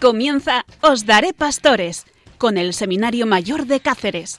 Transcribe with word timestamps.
Comienza 0.00 0.64
Os 0.82 1.04
Daré 1.04 1.32
Pastores 1.32 2.04
con 2.38 2.58
el 2.58 2.74
Seminario 2.74 3.26
Mayor 3.26 3.66
de 3.66 3.80
Cáceres. 3.80 4.38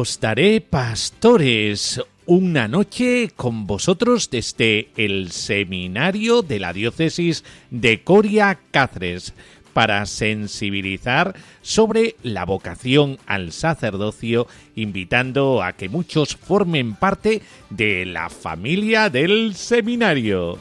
Os 0.00 0.20
daré 0.20 0.60
pastores 0.60 2.00
una 2.24 2.68
noche 2.68 3.32
con 3.34 3.66
vosotros 3.66 4.30
desde 4.30 4.90
el 4.96 5.32
seminario 5.32 6.42
de 6.42 6.60
la 6.60 6.72
diócesis 6.72 7.42
de 7.72 8.04
Coria 8.04 8.60
Cáceres 8.70 9.34
para 9.72 10.06
sensibilizar 10.06 11.34
sobre 11.62 12.14
la 12.22 12.44
vocación 12.44 13.18
al 13.26 13.50
sacerdocio, 13.50 14.46
invitando 14.76 15.64
a 15.64 15.72
que 15.72 15.88
muchos 15.88 16.36
formen 16.36 16.94
parte 16.94 17.42
de 17.68 18.06
la 18.06 18.30
familia 18.30 19.10
del 19.10 19.56
seminario. 19.56 20.60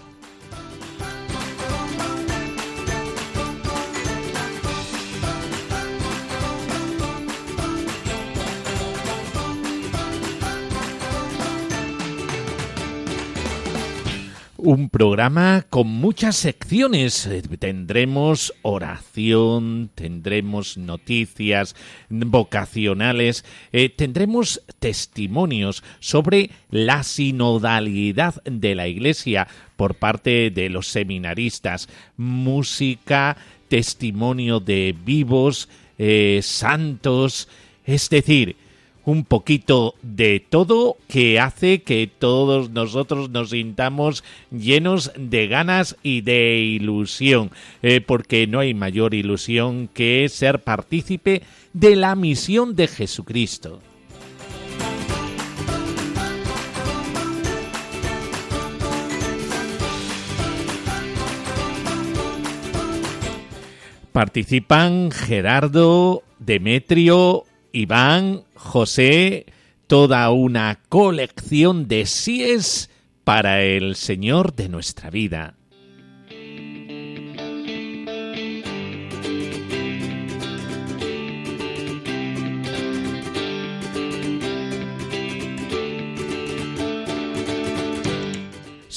Un 14.67 14.89
programa 14.89 15.65
con 15.69 15.87
muchas 15.87 16.35
secciones. 16.35 17.25
Eh, 17.25 17.41
tendremos 17.57 18.53
oración, 18.63 19.89
tendremos 19.95 20.77
noticias 20.77 21.73
vocacionales, 22.09 23.45
eh, 23.71 23.87
tendremos 23.87 24.61
testimonios 24.79 25.85
sobre 26.01 26.49
la 26.69 27.03
sinodalidad 27.03 28.43
de 28.43 28.75
la 28.75 28.89
Iglesia 28.89 29.47
por 29.77 29.95
parte 29.95 30.51
de 30.51 30.69
los 30.69 30.89
seminaristas, 30.89 31.87
música, 32.17 33.37
testimonio 33.69 34.59
de 34.59 34.93
vivos, 35.01 35.69
eh, 35.97 36.41
santos, 36.43 37.47
es 37.85 38.09
decir, 38.09 38.57
un 39.07 39.23
poquito 39.23 39.95
de 40.01 40.41
todo 40.41 40.97
que 41.07 41.39
hace 41.39 41.81
que 41.81 42.09
todos 42.19 42.71
nosotros 42.71 43.29
nos 43.29 43.51
sintamos 43.51 44.21
llenos 44.51 45.13
de 45.17 45.47
ganas 45.47 45.95
y 46.03 46.19
de 46.19 46.57
ilusión, 46.57 47.51
eh, 47.83 48.01
porque 48.01 48.47
no 48.47 48.59
hay 48.59 48.73
mayor 48.73 49.13
ilusión 49.13 49.87
que 49.93 50.27
ser 50.27 50.61
partícipe 50.61 51.41
de 51.71 51.95
la 51.95 52.15
misión 52.15 52.75
de 52.75 52.89
Jesucristo. 52.89 53.79
Participan 64.11 65.11
Gerardo, 65.11 66.23
Demetrio, 66.39 67.45
Iván, 67.71 68.43
José, 68.55 69.45
toda 69.87 70.29
una 70.31 70.79
colección 70.89 71.87
de 71.87 72.05
síes 72.05 72.89
para 73.23 73.61
el 73.61 73.95
Señor 73.95 74.55
de 74.55 74.69
nuestra 74.69 75.09
vida. 75.09 75.57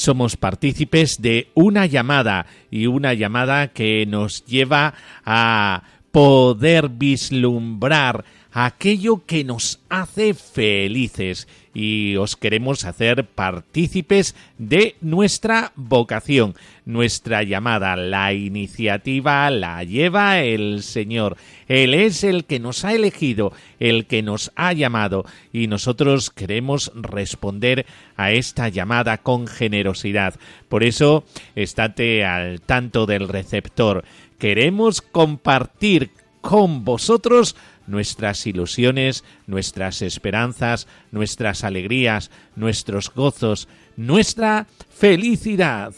somos 0.00 0.38
partícipes 0.38 1.20
de 1.20 1.50
una 1.54 1.84
llamada 1.84 2.46
y 2.70 2.86
una 2.86 3.12
llamada 3.12 3.68
que 3.68 4.06
nos 4.06 4.46
lleva 4.46 4.94
a 5.26 5.82
poder 6.10 6.88
vislumbrar 6.88 8.24
aquello 8.52 9.22
que 9.26 9.44
nos 9.44 9.80
hace 9.88 10.34
felices 10.34 11.46
y 11.72 12.16
os 12.16 12.36
queremos 12.36 12.84
hacer 12.84 13.24
partícipes 13.24 14.34
de 14.58 14.96
nuestra 15.00 15.72
vocación, 15.76 16.54
nuestra 16.84 17.44
llamada. 17.44 17.94
La 17.94 18.32
iniciativa 18.32 19.48
la 19.50 19.84
lleva 19.84 20.40
el 20.40 20.82
Señor. 20.82 21.36
Él 21.68 21.94
es 21.94 22.24
el 22.24 22.44
que 22.44 22.58
nos 22.58 22.84
ha 22.84 22.92
elegido, 22.92 23.52
el 23.78 24.06
que 24.06 24.22
nos 24.22 24.50
ha 24.56 24.72
llamado 24.72 25.24
y 25.52 25.68
nosotros 25.68 26.30
queremos 26.30 26.90
responder 26.94 27.86
a 28.16 28.32
esta 28.32 28.68
llamada 28.68 29.18
con 29.18 29.46
generosidad. 29.46 30.34
Por 30.68 30.82
eso, 30.82 31.24
estate 31.54 32.24
al 32.24 32.60
tanto 32.60 33.06
del 33.06 33.28
receptor. 33.28 34.04
Queremos 34.38 35.02
compartir 35.02 36.10
con 36.40 36.84
vosotros 36.84 37.54
nuestras 37.86 38.46
ilusiones, 38.46 39.24
nuestras 39.46 40.02
esperanzas, 40.02 40.86
nuestras 41.10 41.64
alegrías, 41.64 42.30
nuestros 42.56 43.12
gozos, 43.12 43.68
nuestra 43.96 44.66
felicidad. 44.88 45.94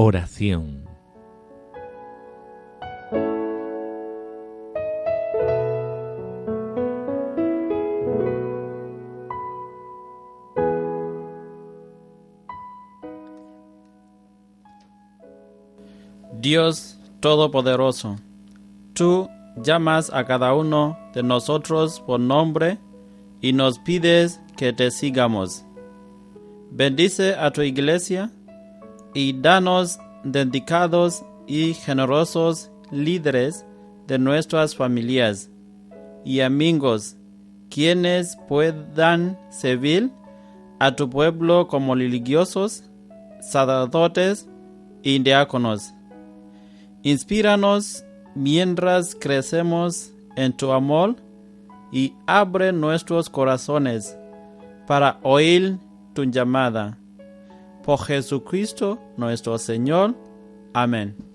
Oración 0.00 0.77
Dios 16.48 16.98
Todopoderoso, 17.20 18.16
tú 18.94 19.28
llamas 19.62 20.10
a 20.10 20.24
cada 20.24 20.54
uno 20.54 20.98
de 21.12 21.22
nosotros 21.22 22.00
por 22.00 22.20
nombre 22.20 22.78
y 23.42 23.52
nos 23.52 23.78
pides 23.78 24.40
que 24.56 24.72
te 24.72 24.90
sigamos. 24.90 25.66
Bendice 26.70 27.34
a 27.34 27.50
tu 27.50 27.60
iglesia 27.60 28.30
y 29.12 29.38
danos 29.38 29.98
dedicados 30.24 31.22
y 31.46 31.74
generosos 31.74 32.70
líderes 32.90 33.66
de 34.06 34.18
nuestras 34.18 34.74
familias 34.74 35.50
y 36.24 36.40
amigos, 36.40 37.18
quienes 37.68 38.38
puedan 38.48 39.38
servir 39.50 40.10
a 40.78 40.96
tu 40.96 41.10
pueblo 41.10 41.68
como 41.68 41.94
religiosos, 41.94 42.84
sacerdotes 43.42 44.48
y 45.02 45.18
diáconos 45.18 45.92
Inspíranos 47.02 48.04
mientras 48.34 49.14
crecemos 49.14 50.12
en 50.36 50.56
tu 50.56 50.72
amor 50.72 51.16
y 51.92 52.14
abre 52.26 52.72
nuestros 52.72 53.30
corazones 53.30 54.16
para 54.86 55.18
oír 55.22 55.78
tu 56.14 56.24
llamada. 56.24 56.98
Por 57.84 58.00
Jesucristo 58.00 58.98
nuestro 59.16 59.58
Señor. 59.58 60.14
Amén. 60.74 61.27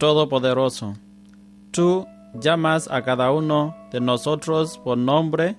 Todopoderoso, 0.00 0.94
tú 1.72 2.06
llamas 2.32 2.90
a 2.90 3.02
cada 3.02 3.32
uno 3.32 3.76
de 3.92 4.00
nosotros 4.00 4.78
por 4.78 4.96
nombre 4.96 5.58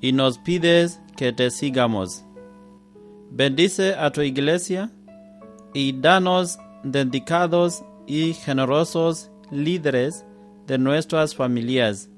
y 0.00 0.12
nos 0.12 0.38
pides 0.38 1.00
que 1.16 1.32
te 1.32 1.50
sigamos. 1.50 2.24
Bendice 3.32 3.96
a 3.96 4.12
tu 4.12 4.20
iglesia 4.20 4.92
y 5.74 6.00
danos 6.00 6.60
dedicados 6.84 7.82
y 8.06 8.34
generosos 8.34 9.32
líderes 9.50 10.24
de 10.68 10.78
nuestras 10.78 11.34
familias 11.34 12.08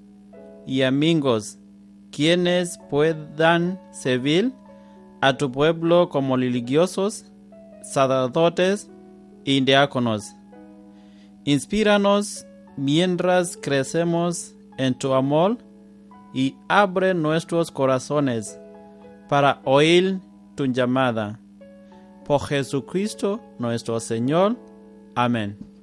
y 0.66 0.82
amigos, 0.82 1.58
quienes 2.10 2.78
puedan 2.90 3.80
servir 3.90 4.52
a 5.22 5.38
tu 5.38 5.50
pueblo 5.50 6.10
como 6.10 6.36
religiosos, 6.36 7.24
sacerdotes 7.82 8.90
y 9.46 9.62
diáconos. 9.62 10.34
Inspíranos 11.44 12.46
mientras 12.76 13.56
crecemos 13.56 14.54
en 14.78 14.94
tu 14.94 15.12
amor 15.12 15.58
y 16.32 16.56
abre 16.68 17.14
nuestros 17.14 17.70
corazones 17.70 18.58
para 19.28 19.60
oír 19.64 20.20
tu 20.54 20.66
llamada. 20.66 21.38
Por 22.24 22.40
Jesucristo 22.40 23.40
nuestro 23.58 24.00
Señor. 24.00 24.56
Amén. 25.14 25.73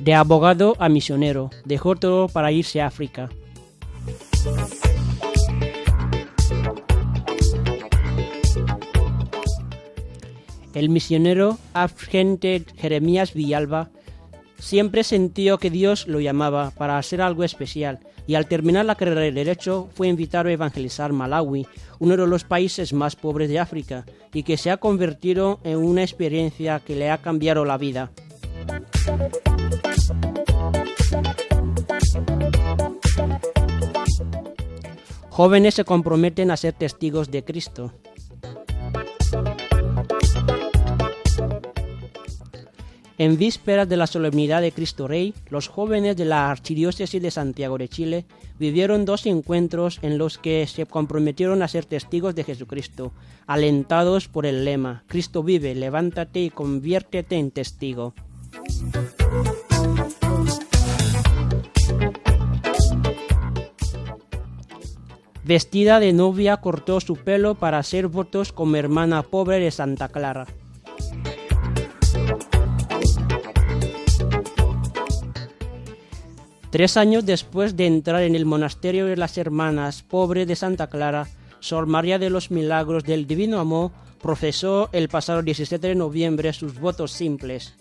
De 0.00 0.14
abogado 0.14 0.76
a 0.78 0.88
misionero, 0.88 1.50
dejó 1.64 1.96
todo 1.96 2.28
para 2.28 2.52
irse 2.52 2.80
a 2.80 2.86
África. 2.86 3.28
El 10.74 10.90
misionero 10.90 11.58
agente 11.74 12.64
Jeremías 12.76 13.34
Villalba 13.34 13.90
siempre 14.58 15.02
sintió 15.02 15.58
que 15.58 15.70
Dios 15.70 16.06
lo 16.06 16.20
llamaba 16.20 16.70
para 16.70 16.98
hacer 16.98 17.20
algo 17.20 17.42
especial 17.42 17.98
y 18.28 18.34
al 18.34 18.46
terminar 18.46 18.84
la 18.84 18.94
carrera 18.94 19.22
de 19.22 19.32
Derecho 19.32 19.88
fue 19.94 20.06
invitado 20.06 20.50
a 20.50 20.52
evangelizar 20.52 21.14
Malawi, 21.14 21.66
uno 21.98 22.14
de 22.14 22.26
los 22.26 22.44
países 22.44 22.92
más 22.92 23.16
pobres 23.16 23.48
de 23.48 23.58
África, 23.58 24.04
y 24.34 24.42
que 24.42 24.58
se 24.58 24.70
ha 24.70 24.76
convertido 24.76 25.60
en 25.64 25.78
una 25.78 26.02
experiencia 26.02 26.78
que 26.78 26.94
le 26.94 27.10
ha 27.10 27.22
cambiado 27.22 27.64
la 27.64 27.78
vida. 27.78 28.10
Jóvenes 35.30 35.74
se 35.74 35.84
comprometen 35.84 36.50
a 36.50 36.58
ser 36.58 36.74
testigos 36.74 37.30
de 37.30 37.44
Cristo. 37.44 37.94
En 43.18 43.36
vísperas 43.36 43.88
de 43.88 43.96
la 43.96 44.06
solemnidad 44.06 44.62
de 44.62 44.70
Cristo 44.70 45.08
Rey, 45.08 45.34
los 45.50 45.66
jóvenes 45.66 46.16
de 46.16 46.24
la 46.24 46.52
Archidiócesis 46.52 47.20
de 47.20 47.32
Santiago 47.32 47.76
de 47.76 47.88
Chile 47.88 48.26
vivieron 48.60 49.04
dos 49.04 49.26
encuentros 49.26 49.98
en 50.02 50.18
los 50.18 50.38
que 50.38 50.64
se 50.68 50.86
comprometieron 50.86 51.60
a 51.62 51.68
ser 51.68 51.84
testigos 51.84 52.36
de 52.36 52.44
Jesucristo, 52.44 53.12
alentados 53.48 54.28
por 54.28 54.46
el 54.46 54.64
lema 54.64 55.02
Cristo 55.08 55.42
vive, 55.42 55.74
levántate 55.74 56.42
y 56.42 56.50
conviértete 56.50 57.36
en 57.36 57.50
testigo. 57.50 58.14
Vestida 65.42 65.98
de 65.98 66.12
novia 66.12 66.58
cortó 66.58 67.00
su 67.00 67.16
pelo 67.16 67.56
para 67.56 67.78
hacer 67.78 68.06
votos 68.06 68.52
como 68.52 68.76
hermana 68.76 69.24
pobre 69.24 69.58
de 69.58 69.72
Santa 69.72 70.08
Clara. 70.08 70.46
Tres 76.70 76.98
años 76.98 77.24
después 77.24 77.76
de 77.76 77.86
entrar 77.86 78.22
en 78.22 78.34
el 78.34 78.44
monasterio 78.44 79.06
de 79.06 79.16
las 79.16 79.38
Hermanas 79.38 80.02
Pobres 80.02 80.46
de 80.46 80.54
Santa 80.54 80.88
Clara, 80.88 81.26
Sor 81.60 81.86
María 81.86 82.18
de 82.18 82.28
los 82.28 82.50
Milagros 82.50 83.04
del 83.04 83.26
Divino 83.26 83.58
Amor 83.58 83.90
profesó 84.20 84.90
el 84.92 85.08
pasado 85.08 85.40
17 85.40 85.86
de 85.86 85.94
noviembre 85.94 86.52
sus 86.52 86.78
votos 86.78 87.12
simples. 87.12 87.74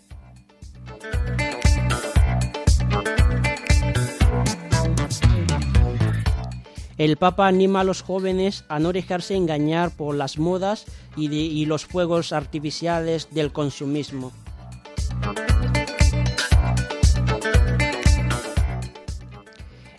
El 6.97 7.17
Papa 7.17 7.47
anima 7.47 7.81
a 7.81 7.83
los 7.83 8.01
jóvenes 8.01 8.63
a 8.69 8.79
no 8.79 8.93
dejarse 8.93 9.35
engañar 9.35 9.91
por 9.91 10.15
las 10.15 10.39
modas 10.39 10.85
y, 11.17 11.29
y 11.35 11.65
los 11.65 11.85
fuegos 11.85 12.31
artificiales 12.31 13.27
del 13.31 13.51
consumismo. 13.51 14.31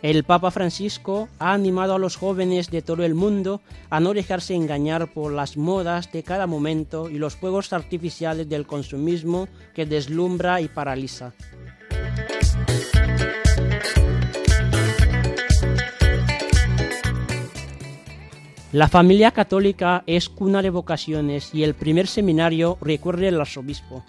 El 0.00 0.23
Papa 0.23 0.52
Francisco 0.52 1.28
ha 1.40 1.52
animado 1.52 1.95
a 1.95 1.99
los 1.99 2.14
jóvenes 2.14 2.71
de 2.71 2.83
todo 2.83 3.05
el 3.05 3.14
mundo 3.14 3.61
a 3.90 3.99
no 3.99 4.14
dejarse 4.14 4.55
engañar 4.55 5.12
por 5.12 5.33
las 5.33 5.57
modas 5.57 6.12
de 6.12 6.23
cada 6.23 6.47
momento 6.47 7.11
y 7.11 7.19
los 7.19 7.35
fuegos 7.35 7.73
artificiales 7.73 8.49
del 8.49 8.64
consumismo 8.64 9.49
que 9.75 9.87
deslumbra 9.87 10.61
y 10.61 10.69
paraliza. 10.69 11.33
La 18.71 18.87
familia 18.87 19.33
católica 19.33 20.05
es 20.07 20.28
cuna 20.28 20.62
de 20.62 20.71
vocaciones 20.71 21.55
y 21.55 21.64
el 21.64 21.75
primer 21.75 22.07
seminario 22.07 22.78
recuerda 22.81 23.26
el 23.26 23.40
arzobispo. 23.40 24.05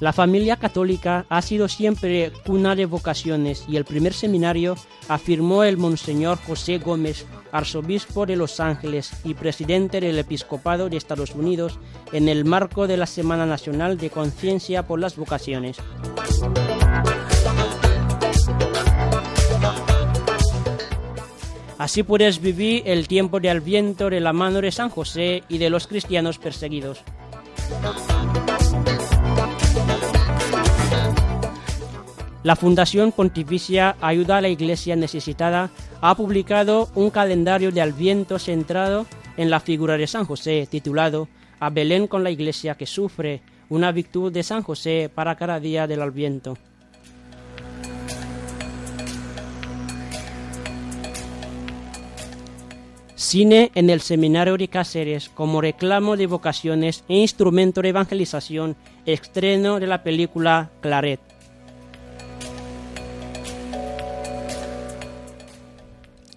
La 0.00 0.12
familia 0.12 0.56
católica 0.56 1.24
ha 1.28 1.40
sido 1.40 1.68
siempre 1.68 2.32
cuna 2.44 2.74
de 2.74 2.86
vocaciones 2.86 3.64
y 3.68 3.76
el 3.76 3.84
primer 3.84 4.12
seminario 4.12 4.76
afirmó 5.08 5.62
el 5.62 5.76
Monseñor 5.76 6.38
José 6.38 6.78
Gómez, 6.78 7.26
arzobispo 7.52 8.26
de 8.26 8.36
Los 8.36 8.58
Ángeles 8.58 9.12
y 9.22 9.34
presidente 9.34 10.00
del 10.00 10.18
Episcopado 10.18 10.88
de 10.88 10.96
Estados 10.96 11.34
Unidos, 11.34 11.78
en 12.12 12.28
el 12.28 12.44
marco 12.44 12.86
de 12.88 12.96
la 12.96 13.06
Semana 13.06 13.46
Nacional 13.46 13.96
de 13.96 14.10
Conciencia 14.10 14.84
por 14.84 14.98
las 14.98 15.16
Vocaciones. 15.16 15.76
Así 21.78 22.02
puedes 22.02 22.40
vivir 22.40 22.82
el 22.86 23.06
tiempo 23.06 23.40
de 23.40 23.50
Adviento 23.50 24.10
de 24.10 24.20
la 24.20 24.32
mano 24.32 24.60
de 24.60 24.72
San 24.72 24.88
José 24.88 25.44
y 25.48 25.58
de 25.58 25.70
los 25.70 25.86
cristianos 25.86 26.38
perseguidos. 26.38 27.04
La 32.44 32.56
Fundación 32.56 33.10
Pontificia 33.10 33.96
Ayuda 34.02 34.36
a 34.36 34.40
la 34.42 34.50
Iglesia 34.50 34.94
Necesitada 34.96 35.70
ha 36.02 36.14
publicado 36.14 36.90
un 36.94 37.08
calendario 37.08 37.72
de 37.72 37.80
Adviento 37.80 38.38
centrado 38.38 39.06
en 39.38 39.48
la 39.48 39.60
figura 39.60 39.96
de 39.96 40.06
San 40.06 40.26
José, 40.26 40.68
titulado 40.70 41.26
A 41.58 41.70
Belén 41.70 42.06
con 42.06 42.22
la 42.22 42.30
Iglesia 42.30 42.74
que 42.74 42.84
sufre, 42.84 43.40
una 43.70 43.92
virtud 43.92 44.30
de 44.30 44.42
San 44.42 44.62
José 44.62 45.10
para 45.12 45.36
cada 45.36 45.58
día 45.58 45.86
del 45.86 46.02
Adviento. 46.02 46.58
Cine 53.14 53.70
en 53.74 53.88
el 53.88 54.02
Seminario 54.02 54.58
de 54.58 54.68
Cáceres 54.68 55.30
como 55.30 55.62
reclamo 55.62 56.18
de 56.18 56.26
vocaciones 56.26 57.04
e 57.08 57.16
instrumento 57.16 57.80
de 57.80 57.88
evangelización, 57.88 58.76
estreno 59.06 59.80
de 59.80 59.86
la 59.86 60.02
película 60.02 60.70
Claret. 60.82 61.33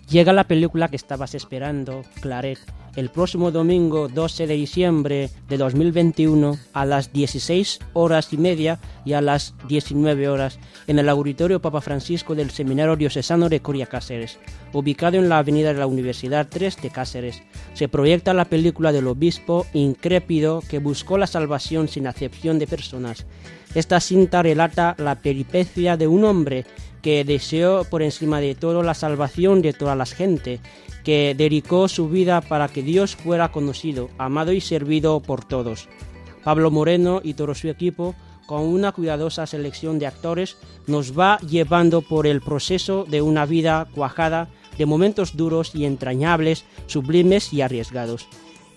Llega 0.10 0.32
la 0.32 0.46
película 0.46 0.88
que 0.88 0.96
estabas 0.96 1.36
esperando, 1.36 2.02
Claret, 2.22 2.60
el 2.96 3.10
próximo 3.10 3.52
domingo 3.52 4.08
12 4.08 4.48
de 4.48 4.54
diciembre 4.54 5.30
de 5.50 5.58
2021 5.58 6.58
a 6.72 6.86
las 6.86 7.12
16 7.12 7.80
horas 7.92 8.32
y 8.32 8.38
media 8.38 8.80
y 9.04 9.14
a 9.14 9.22
las 9.22 9.54
19 9.68 10.30
horas 10.30 10.60
en 10.88 10.98
el 10.98 11.10
Auditorio 11.10 11.62
Papa 11.62 11.82
Francisco 11.82 12.36
del 12.36 12.52
Seminario 12.52 12.96
Diocesano 12.96 13.50
de 13.50 13.60
Coria 13.60 13.86
Cáceres, 13.86 14.40
ubicado 14.72 15.18
en 15.18 15.28
la 15.28 15.40
avenida 15.40 15.74
de 15.74 15.80
la 15.80 15.88
Universidad 15.88 16.48
3 16.50 16.82
de 16.82 16.90
Cáceres. 16.90 17.44
Se 17.74 17.90
proyecta 17.90 18.34
la 18.34 18.46
película 18.46 18.94
del 18.94 19.08
obispo 19.08 19.68
incrépido 19.74 20.64
que 20.70 20.80
buscó 20.80 21.18
la 21.18 21.28
salvación 21.28 21.90
sin 21.90 22.08
acepción 22.08 22.60
de 22.60 22.68
personas. 22.68 23.26
Esta 23.76 24.00
cinta 24.00 24.42
relata 24.42 24.96
la 24.98 25.16
peripecia 25.16 25.98
de 25.98 26.08
un 26.08 26.24
hombre 26.24 26.66
que 27.08 27.24
deseó 27.24 27.86
por 27.86 28.02
encima 28.02 28.42
de 28.42 28.54
todo 28.54 28.84
la 28.84 28.94
salvación 28.94 29.62
de 29.62 29.72
todas 29.72 29.98
las 29.98 30.12
gente 30.12 30.60
que 31.06 31.36
dedicó 31.38 31.88
su 31.88 32.10
vida 32.10 32.42
para 32.42 32.68
que 32.68 32.84
Dios 32.84 33.16
fuera 33.16 33.50
conocido, 33.50 34.10
amado 34.18 34.52
y 34.52 34.60
servido 34.60 35.22
por 35.22 35.46
todos. 35.46 35.88
Pablo 36.44 36.70
Moreno 36.70 37.22
y 37.24 37.36
todo 37.36 37.56
su 37.56 37.70
equipo, 37.70 38.14
con 38.46 38.64
una 38.64 38.92
cuidadosa 38.92 39.48
selección 39.48 40.00
de 40.00 40.08
actores, 40.08 40.58
nos 40.86 41.18
va 41.18 41.38
llevando 41.48 42.02
por 42.02 42.28
el 42.28 42.42
proceso 42.42 43.06
de 43.06 43.22
una 43.22 43.46
vida 43.46 43.88
cuajada 43.96 44.50
de 44.78 44.86
momentos 44.86 45.38
duros 45.38 45.76
y 45.76 45.86
entrañables, 45.86 46.66
sublimes 46.88 47.54
y 47.54 47.62
arriesgados. 47.62 48.28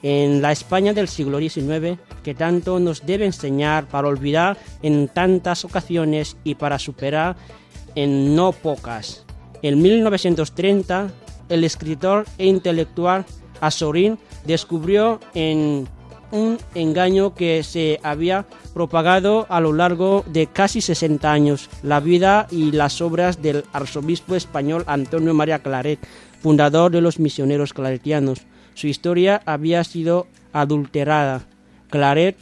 En 0.05 0.41
la 0.41 0.53
España 0.53 0.95
del 0.95 1.09
siglo 1.09 1.41
XIX, 1.41 1.99
que 2.23 2.35
tanto 2.37 2.79
nos 2.79 3.05
debe 3.05 3.27
enseñar 3.27 3.89
para 3.89 4.07
olvidar 4.07 4.57
en 4.83 5.09
tantas 5.09 5.65
ocasiones 5.65 6.37
y 6.45 6.55
para 6.55 6.79
superar 6.79 7.37
en 7.95 8.35
no 8.35 8.53
pocas. 8.53 9.25
En 9.63 9.81
1930, 9.83 11.11
el 11.49 11.65
escritor 11.65 12.25
e 12.39 12.47
intelectual 12.47 13.27
Azorín 13.61 14.19
descubrió 14.47 15.21
en 15.35 15.87
un 16.33 16.59
engaño 16.75 17.35
que 17.35 17.63
se 17.63 18.01
había 18.03 18.47
propagado 18.73 19.47
a 19.49 19.61
lo 19.61 19.73
largo 19.73 20.25
de 20.27 20.47
casi 20.47 20.81
60 20.81 21.31
años, 21.31 21.69
la 21.83 22.01
vida 22.01 22.47
y 22.51 22.73
las 22.73 23.01
obras 23.01 23.43
del 23.43 23.65
arzobispo 23.73 24.37
español 24.37 24.85
Antonio 24.87 25.35
María 25.35 25.59
Claret, 25.59 25.99
fundador 26.41 26.93
de 26.93 27.01
los 27.01 27.19
misioneros 27.19 27.73
claretianos. 27.73 28.43
Su 28.75 28.87
historia 28.87 29.43
había 29.45 29.83
sido 29.85 30.27
adulterada. 30.53 31.43
Claret, 31.91 32.37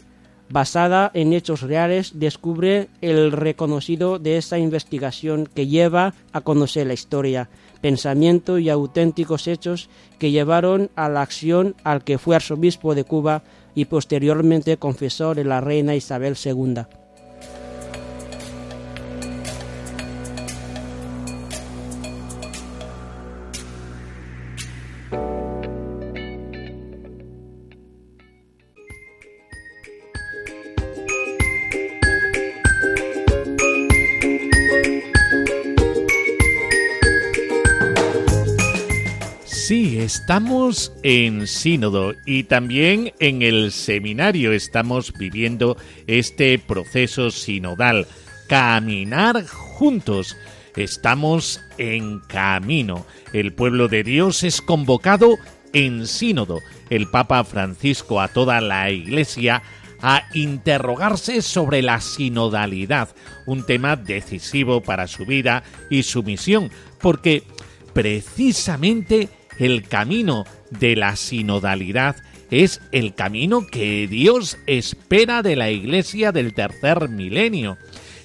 basada 0.50 1.10
en 1.14 1.32
hechos 1.32 1.62
reales, 1.62 2.18
descubre 2.18 2.88
el 3.00 3.32
reconocido 3.32 4.18
de 4.18 4.38
esa 4.38 4.58
investigación 4.58 5.48
que 5.52 5.66
lleva 5.66 6.14
a 6.32 6.40
conocer 6.40 6.86
la 6.86 6.94
historia 6.94 7.48
pensamiento 7.80 8.58
y 8.58 8.70
auténticos 8.70 9.46
hechos 9.46 9.88
que 10.18 10.30
llevaron 10.30 10.90
a 10.96 11.08
la 11.08 11.22
acción 11.22 11.76
al 11.84 12.04
que 12.04 12.18
fue 12.18 12.36
arzobispo 12.36 12.94
de 12.94 13.04
Cuba 13.04 13.42
y 13.74 13.86
posteriormente 13.86 14.76
confesor 14.76 15.36
de 15.36 15.44
la 15.44 15.60
reina 15.60 15.94
Isabel 15.94 16.36
II. 16.42 16.82
Estamos 39.70 40.94
en 41.02 41.46
sínodo 41.46 42.14
y 42.24 42.44
también 42.44 43.12
en 43.18 43.42
el 43.42 43.70
seminario 43.70 44.52
estamos 44.52 45.12
viviendo 45.12 45.76
este 46.06 46.58
proceso 46.58 47.30
sinodal. 47.30 48.06
Caminar 48.48 49.46
juntos. 49.46 50.38
Estamos 50.74 51.60
en 51.76 52.20
camino. 52.20 53.04
El 53.34 53.52
pueblo 53.52 53.88
de 53.88 54.04
Dios 54.04 54.42
es 54.42 54.62
convocado 54.62 55.36
en 55.74 56.06
sínodo. 56.06 56.60
El 56.88 57.10
Papa 57.10 57.44
Francisco 57.44 58.22
a 58.22 58.28
toda 58.28 58.62
la 58.62 58.90
Iglesia 58.90 59.62
a 60.00 60.22
interrogarse 60.32 61.42
sobre 61.42 61.82
la 61.82 62.00
sinodalidad, 62.00 63.14
un 63.44 63.66
tema 63.66 63.96
decisivo 63.96 64.80
para 64.80 65.06
su 65.08 65.26
vida 65.26 65.62
y 65.90 66.04
su 66.04 66.22
misión, 66.22 66.70
porque 67.00 67.42
precisamente 67.92 69.28
el 69.58 69.82
camino 69.88 70.44
de 70.70 70.96
la 70.96 71.16
sinodalidad 71.16 72.16
es 72.50 72.80
el 72.92 73.14
camino 73.14 73.66
que 73.66 74.06
Dios 74.08 74.58
espera 74.66 75.42
de 75.42 75.56
la 75.56 75.70
Iglesia 75.70 76.32
del 76.32 76.54
tercer 76.54 77.08
milenio. 77.08 77.76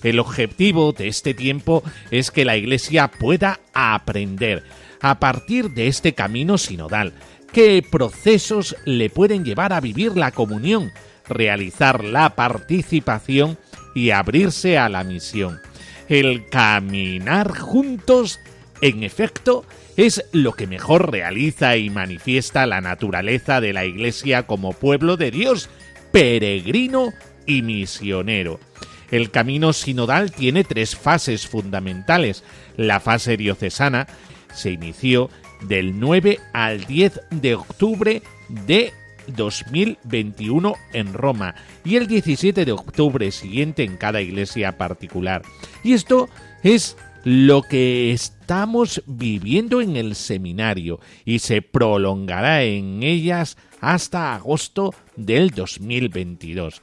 El 0.02 0.20
objetivo 0.20 0.92
de 0.92 1.08
este 1.08 1.34
tiempo 1.34 1.84
es 2.12 2.32
que 2.32 2.46
la 2.46 2.58
Iglesia 2.58 3.10
pueda 3.10 3.60
aprender 3.74 4.64
a 5.02 5.20
partir 5.20 5.72
de 5.72 5.88
este 5.88 6.14
camino 6.14 6.58
sinodal 6.58 7.14
qué 7.52 7.84
procesos 7.90 8.76
le 8.86 9.10
pueden 9.10 9.44
llevar 9.44 9.74
a 9.74 9.82
vivir 9.82 10.16
la 10.16 10.32
comunión, 10.32 10.92
realizar 11.28 12.04
la 12.04 12.36
participación 12.36 13.58
y 13.94 14.10
abrirse 14.10 14.78
a 14.78 14.90
la 14.90 15.04
misión. 15.04 15.60
El 16.10 16.48
caminar 16.50 17.58
juntos, 17.58 18.40
en 18.82 19.04
efecto, 19.04 19.66
es 19.98 20.26
lo 20.32 20.54
que 20.54 20.68
mejor 20.68 21.12
realiza 21.12 21.78
y 21.78 21.90
manifiesta 21.90 22.66
la 22.66 22.82
naturaleza 22.82 23.62
de 23.62 23.74
la 23.74 23.86
Iglesia 23.86 24.44
como 24.48 24.74
pueblo 24.74 25.18
de 25.18 25.32
Dios, 25.32 25.70
peregrino 26.12 27.14
y 27.46 27.62
misionero. 27.62 28.60
El 29.12 29.30
camino 29.30 29.74
sinodal 29.74 30.32
tiene 30.32 30.64
tres 30.64 30.96
fases 30.96 31.46
fundamentales. 31.48 32.44
La 32.78 33.00
fase 33.00 33.38
diocesana 33.38 34.08
se 34.54 34.72
inició 34.72 35.30
del 35.62 36.00
9 36.00 36.40
al 36.54 36.86
10 36.86 37.22
de 37.30 37.56
octubre 37.56 38.24
de 38.50 38.92
2021 39.28 40.76
en 40.94 41.14
Roma 41.14 41.56
y 41.86 41.96
el 41.96 42.08
17 42.08 42.66
de 42.66 42.72
octubre 42.72 43.32
siguiente 43.32 43.84
en 43.84 43.98
cada 43.98 44.22
iglesia 44.22 44.78
particular. 44.78 45.44
Y 45.84 45.94
esto 45.94 46.28
es 46.64 46.98
lo 47.24 47.62
que 47.62 48.12
estamos 48.54 49.02
viviendo 49.08 49.82
en 49.82 49.96
el 49.96 50.14
seminario 50.14 51.00
y 51.26 51.40
se 51.40 51.64
prolongará 51.64 52.62
en 52.62 53.02
ellas 53.02 53.58
hasta 53.82 54.36
agosto 54.36 54.94
del 55.16 55.50
2022. 55.50 56.80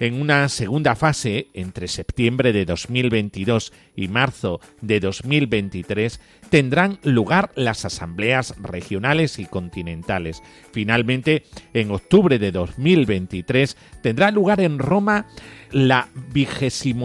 En 0.00 0.20
una 0.20 0.48
segunda 0.48 0.96
fase, 0.96 1.48
entre 1.54 1.88
septiembre 1.88 2.52
de 2.52 2.64
2022 2.64 3.72
y 3.94 4.08
marzo 4.08 4.60
de 4.80 5.00
2023, 5.00 6.20
tendrán 6.50 6.98
lugar 7.02 7.52
las 7.54 7.84
asambleas 7.84 8.54
regionales 8.60 9.38
y 9.38 9.46
continentales. 9.46 10.42
Finalmente, 10.72 11.44
en 11.72 11.90
octubre 11.90 12.38
de 12.38 12.50
2023, 12.50 13.76
tendrá 14.02 14.30
lugar 14.30 14.60
en 14.60 14.78
Roma 14.78 15.26
la 15.70 16.08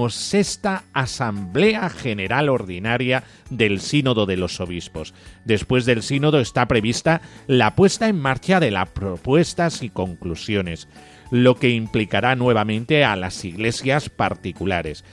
sexta 0.09 0.83
Asamblea 0.93 1.89
General 1.89 2.49
Ordinaria 2.49 3.23
del 3.49 3.79
Sínodo 3.79 4.25
de 4.25 4.37
los 4.37 4.59
Obispos. 4.59 5.13
Después 5.45 5.85
del 5.85 6.03
Sínodo 6.03 6.39
está 6.39 6.67
prevista 6.67 7.21
la 7.47 7.75
puesta 7.75 8.07
en 8.07 8.19
marcha 8.19 8.59
de 8.59 8.71
las 8.71 8.89
propuestas 8.89 9.81
y 9.81 9.89
conclusiones 9.89 10.87
lo 11.31 11.55
que 11.55 11.69
implicará 11.69 12.35
nuevamente 12.35 13.03
a 13.03 13.15
las 13.15 13.43
iglesias 13.45 14.09
particulares. 14.09 15.03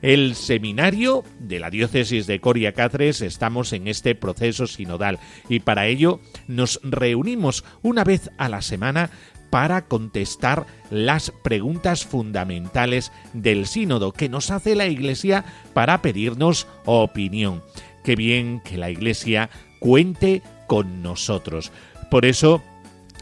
El 0.00 0.36
seminario 0.36 1.24
de 1.40 1.58
la 1.58 1.70
diócesis 1.70 2.28
de 2.28 2.40
Coria 2.40 2.72
Cáceres 2.72 3.20
estamos 3.20 3.72
en 3.72 3.88
este 3.88 4.14
proceso 4.14 4.68
sinodal 4.68 5.18
y 5.48 5.60
para 5.60 5.86
ello 5.86 6.20
nos 6.46 6.80
reunimos 6.84 7.64
una 7.82 8.04
vez 8.04 8.30
a 8.38 8.48
la 8.48 8.62
semana 8.62 9.10
para 9.50 9.86
contestar 9.86 10.66
las 10.90 11.32
preguntas 11.42 12.04
fundamentales 12.04 13.10
del 13.32 13.66
sínodo 13.66 14.12
que 14.12 14.28
nos 14.28 14.50
hace 14.50 14.76
la 14.76 14.86
Iglesia 14.86 15.44
para 15.74 16.00
pedirnos 16.00 16.68
opinión. 16.84 17.62
Qué 18.04 18.14
bien 18.14 18.60
que 18.60 18.76
la 18.76 18.90
Iglesia 18.90 19.50
cuente 19.80 20.42
con 20.66 21.02
nosotros. 21.02 21.72
Por 22.10 22.24
eso 22.24 22.62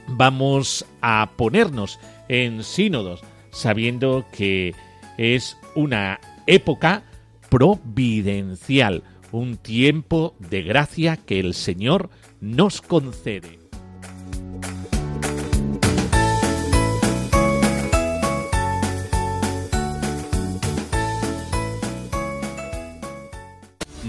vamos 0.09 0.85
a 1.01 1.31
ponernos 1.37 1.99
en 2.29 2.63
sínodos, 2.63 3.23
sabiendo 3.51 4.27
que 4.33 4.75
es 5.19 5.57
una 5.75 6.21
época 6.47 7.05
providencial, 7.49 9.03
un 9.33 9.57
tiempo 9.57 10.35
de 10.39 10.63
gracia 10.63 11.17
que 11.17 11.41
el 11.41 11.55
Señor 11.55 12.11
nos 12.41 12.83
concede. 12.83 13.66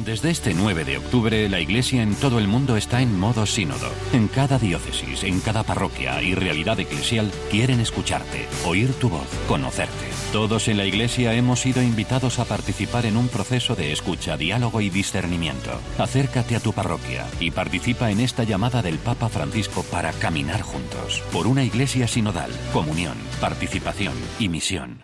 Desde 0.07 0.29
este 0.29 0.53
9 0.53 0.85
de 0.85 0.99
octubre, 0.99 1.49
la 1.49 1.59
Iglesia 1.59 2.01
en 2.01 2.15
todo 2.15 2.39
el 2.39 2.47
mundo 2.47 2.77
está 2.77 3.01
en 3.01 3.19
modo 3.19 3.45
sínodo. 3.45 3.91
En 4.13 4.29
cada 4.29 4.57
diócesis, 4.57 5.25
en 5.25 5.41
cada 5.41 5.63
parroquia 5.63 6.21
y 6.21 6.33
realidad 6.33 6.79
eclesial 6.79 7.29
quieren 7.51 7.81
escucharte, 7.81 8.47
oír 8.65 8.93
tu 8.93 9.09
voz, 9.09 9.27
conocerte. 9.49 10.05
Todos 10.31 10.69
en 10.69 10.77
la 10.77 10.85
Iglesia 10.85 11.33
hemos 11.33 11.59
sido 11.59 11.81
invitados 11.81 12.39
a 12.39 12.45
participar 12.45 13.05
en 13.05 13.17
un 13.17 13.27
proceso 13.27 13.75
de 13.75 13.91
escucha, 13.91 14.37
diálogo 14.37 14.79
y 14.79 14.89
discernimiento. 14.89 15.77
Acércate 15.97 16.55
a 16.55 16.61
tu 16.61 16.71
parroquia 16.71 17.25
y 17.41 17.51
participa 17.51 18.09
en 18.09 18.21
esta 18.21 18.45
llamada 18.45 18.81
del 18.81 18.99
Papa 18.99 19.27
Francisco 19.27 19.83
para 19.91 20.13
caminar 20.13 20.61
juntos 20.61 21.21
por 21.33 21.47
una 21.47 21.65
Iglesia 21.65 22.07
sinodal, 22.07 22.51
comunión, 22.71 23.17
participación 23.41 24.13
y 24.39 24.47
misión. 24.47 25.03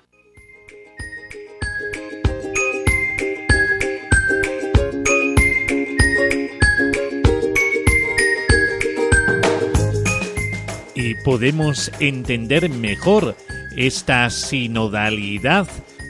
Podemos 11.23 11.91
entender 11.99 12.69
mejor 12.69 13.35
esta 13.75 14.29
sinodalidad 14.29 15.67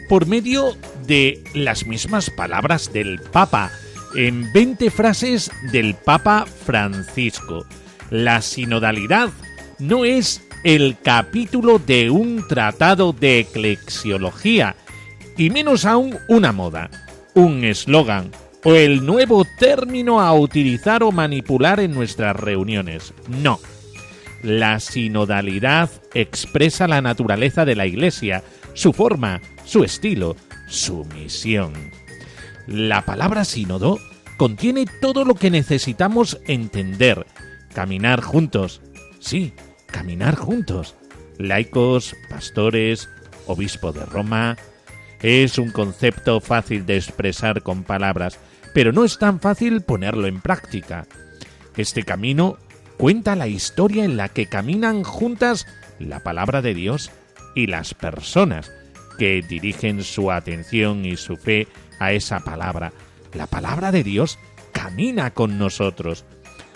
por 0.10 0.26
medio 0.28 0.76
de 1.06 1.44
las 1.54 1.86
mismas 1.86 2.30
palabras 2.30 2.92
del 2.92 3.20
Papa, 3.20 3.72
en 4.16 4.52
20 4.54 4.92
frases 4.92 5.52
del 5.72 5.96
Papa 5.96 6.46
Francisco. 6.46 7.66
La 8.10 8.42
sinodalidad 8.42 9.30
no 9.80 10.06
es 10.06 10.42
el 10.64 10.98
capítulo 11.02 11.80
de 11.80 12.10
un 12.10 12.48
tratado 12.48 13.14
de 13.14 13.40
eclesiología, 13.40 14.76
y 15.38 15.50
menos 15.50 15.86
aún 15.86 16.18
una 16.28 16.52
moda, 16.52 16.90
un 17.34 17.64
eslogan 17.64 18.32
o 18.64 18.76
el 18.76 19.06
nuevo 19.06 19.46
término 19.60 20.22
a 20.22 20.32
utilizar 20.34 21.04
o 21.04 21.12
manipular 21.12 21.80
en 21.80 21.94
nuestras 21.94 22.36
reuniones. 22.36 23.14
No 23.28 23.60
la 24.44 24.80
sinodalidad 24.80 25.90
expresa 26.14 26.88
la 26.88 27.02
naturaleza 27.02 27.66
de 27.66 27.76
la 27.76 27.88
Iglesia, 27.88 28.44
su 28.74 28.94
forma, 28.94 29.42
su 29.66 29.84
estilo, 29.84 30.36
su 30.68 31.06
misión. 31.06 31.74
La 32.68 33.04
palabra 33.04 33.46
sínodo 33.46 33.98
contiene 34.38 34.86
todo 35.02 35.26
lo 35.26 35.36
que 35.36 35.50
necesitamos 35.50 36.40
entender, 36.46 37.26
caminar 37.74 38.22
juntos. 38.22 38.82
Sí, 39.20 39.54
caminar 39.88 40.36
juntos. 40.36 40.96
Laicos, 41.38 42.16
pastores, 42.30 43.10
obispo 43.48 43.94
de 43.94 44.06
Roma. 44.06 44.58
Es 45.22 45.58
un 45.58 45.72
concepto 45.72 46.42
fácil 46.42 46.86
de 46.86 46.98
expresar 46.98 47.64
con 47.64 47.84
palabras, 47.84 48.38
pero 48.74 48.92
no 48.92 49.06
es 49.06 49.18
tan 49.18 49.40
fácil 49.40 49.82
ponerlo 49.82 50.28
en 50.28 50.42
práctica. 50.42 51.08
Este 51.78 52.04
camino 52.04 52.58
cuenta 52.98 53.36
la 53.36 53.48
historia 53.48 54.06
en 54.06 54.18
la 54.18 54.30
que 54.30 54.48
caminan 54.48 55.04
juntas 55.04 55.68
la 56.00 56.22
palabra 56.22 56.62
de 56.62 56.74
Dios 56.74 57.12
y 57.56 57.68
las 57.68 57.94
personas 57.94 58.72
que 59.18 59.42
dirigen 59.42 60.04
su 60.04 60.32
atención 60.32 61.06
y 61.06 61.18
su 61.18 61.36
fe 61.38 61.68
a 62.00 62.12
esa 62.14 62.40
palabra. 62.40 62.94
La 63.34 63.48
palabra 63.48 63.92
de 63.92 64.04
Dios 64.04 64.40
camina 64.72 65.32
con 65.32 65.58
nosotros. 65.58 66.26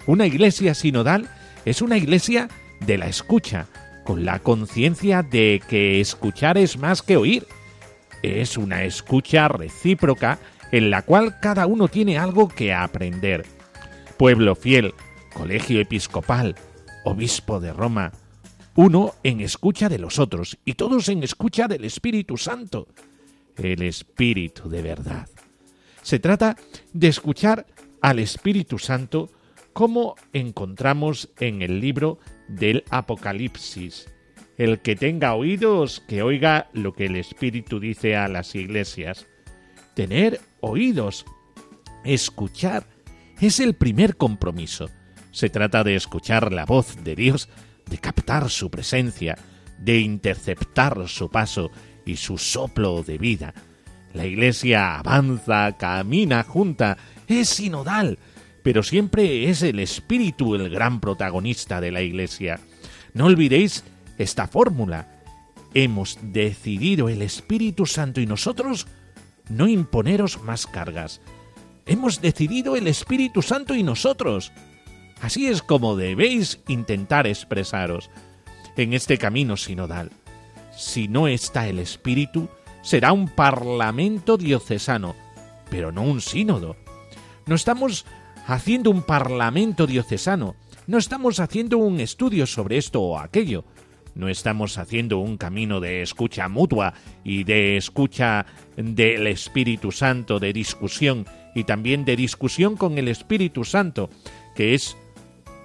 Una 0.05 0.25
iglesia 0.25 0.73
sinodal 0.73 1.29
es 1.65 1.81
una 1.81 1.97
iglesia 1.97 2.47
de 2.79 2.97
la 2.97 3.07
escucha, 3.07 3.67
con 4.05 4.23
la 4.23 4.39
conciencia 4.39 5.23
de 5.23 5.61
que 5.67 5.99
escuchar 5.99 6.57
es 6.57 6.77
más 6.77 7.01
que 7.01 7.17
oír. 7.17 7.45
Es 8.23 8.57
una 8.57 8.83
escucha 8.83 9.47
recíproca 9.47 10.39
en 10.71 10.89
la 10.89 11.01
cual 11.01 11.39
cada 11.41 11.67
uno 11.67 11.87
tiene 11.87 12.17
algo 12.17 12.47
que 12.47 12.73
aprender. 12.73 13.45
Pueblo 14.17 14.55
fiel, 14.55 14.93
colegio 15.37 15.79
episcopal, 15.79 16.55
obispo 17.03 17.59
de 17.59 17.71
Roma, 17.71 18.11
uno 18.73 19.13
en 19.21 19.39
escucha 19.39 19.87
de 19.87 19.99
los 19.99 20.17
otros 20.17 20.57
y 20.65 20.73
todos 20.73 21.09
en 21.09 21.21
escucha 21.21 21.67
del 21.67 21.85
Espíritu 21.85 22.37
Santo, 22.37 22.87
el 23.55 23.83
Espíritu 23.83 24.67
de 24.67 24.81
verdad. 24.81 25.29
Se 26.01 26.17
trata 26.17 26.57
de 26.91 27.07
escuchar 27.07 27.67
al 28.01 28.17
Espíritu 28.17 28.79
Santo 28.79 29.29
como 29.73 30.15
encontramos 30.33 31.29
en 31.39 31.61
el 31.61 31.81
libro 31.81 32.17
del 32.47 32.83
Apocalipsis. 32.89 34.07
El 34.57 34.79
que 34.79 34.95
tenga 34.95 35.35
oídos, 35.35 35.99
que 36.07 36.23
oiga 36.23 36.71
lo 36.73 36.93
que 36.93 37.05
el 37.05 37.15
Espíritu 37.15 37.79
dice 37.79 38.15
a 38.15 38.27
las 38.27 38.55
iglesias. 38.55 39.27
Tener 39.93 40.41
oídos, 40.61 41.25
escuchar, 42.03 42.87
es 43.39 43.59
el 43.59 43.75
primer 43.75 44.17
compromiso. 44.17 44.89
Se 45.37 45.51
trata 45.51 45.83
de 45.83 45.95
escuchar 45.95 46.51
la 46.51 46.65
voz 46.65 47.03
de 47.03 47.15
Dios, 47.15 47.47
de 47.87 47.99
captar 47.99 48.49
su 48.49 48.71
presencia, 48.71 49.37
de 49.77 49.99
interceptar 49.99 51.07
su 51.07 51.29
paso 51.29 51.69
y 52.07 52.15
su 52.15 52.39
soplo 52.39 53.03
de 53.03 53.19
vida. 53.19 53.53
La 54.15 54.25
Iglesia 54.25 54.97
avanza, 54.97 55.77
camina 55.77 56.41
junta, 56.41 56.97
es 57.27 57.49
sinodal, 57.49 58.17
pero 58.63 58.81
siempre 58.81 59.47
es 59.47 59.61
el 59.61 59.79
Espíritu 59.79 60.55
el 60.55 60.71
gran 60.71 60.99
protagonista 60.99 61.81
de 61.81 61.91
la 61.91 62.01
Iglesia. 62.01 62.59
No 63.13 63.25
olvidéis 63.25 63.83
esta 64.17 64.47
fórmula. 64.47 65.21
Hemos 65.75 66.17
decidido 66.19 67.09
el 67.09 67.21
Espíritu 67.21 67.85
Santo 67.85 68.21
y 68.21 68.25
nosotros 68.25 68.87
no 69.49 69.67
imponeros 69.67 70.41
más 70.41 70.65
cargas. 70.65 71.21
Hemos 71.85 72.21
decidido 72.21 72.75
el 72.75 72.87
Espíritu 72.87 73.43
Santo 73.43 73.75
y 73.75 73.83
nosotros 73.83 74.51
Así 75.21 75.47
es 75.47 75.61
como 75.61 75.95
debéis 75.95 76.59
intentar 76.67 77.27
expresaros 77.27 78.09
en 78.75 78.93
este 78.93 79.17
camino 79.17 79.57
sinodal. 79.57 80.11
Si 80.75 81.07
no 81.07 81.27
está 81.27 81.67
el 81.67 81.79
Espíritu, 81.79 82.49
será 82.81 83.11
un 83.11 83.27
parlamento 83.27 84.37
diocesano, 84.37 85.15
pero 85.69 85.91
no 85.91 86.03
un 86.03 86.21
sínodo. 86.21 86.75
No 87.45 87.55
estamos 87.55 88.05
haciendo 88.45 88.91
un 88.91 89.01
parlamento 89.01 89.87
diocesano, 89.87 90.55
no 90.85 90.97
estamos 90.97 91.39
haciendo 91.39 91.77
un 91.79 91.99
estudio 91.99 92.45
sobre 92.45 92.77
esto 92.77 93.01
o 93.01 93.19
aquello, 93.19 93.65
no 94.15 94.29
estamos 94.29 94.77
haciendo 94.77 95.19
un 95.19 95.37
camino 95.37 95.79
de 95.79 96.01
escucha 96.01 96.47
mutua 96.47 96.93
y 97.23 97.43
de 97.43 97.77
escucha 97.77 98.45
del 98.75 99.27
Espíritu 99.27 99.91
Santo, 99.91 100.39
de 100.39 100.53
discusión 100.53 101.25
y 101.55 101.65
también 101.65 102.05
de 102.05 102.15
discusión 102.15 102.77
con 102.77 102.97
el 102.97 103.07
Espíritu 103.07 103.63
Santo, 103.63 104.09
que 104.55 104.73
es 104.73 104.97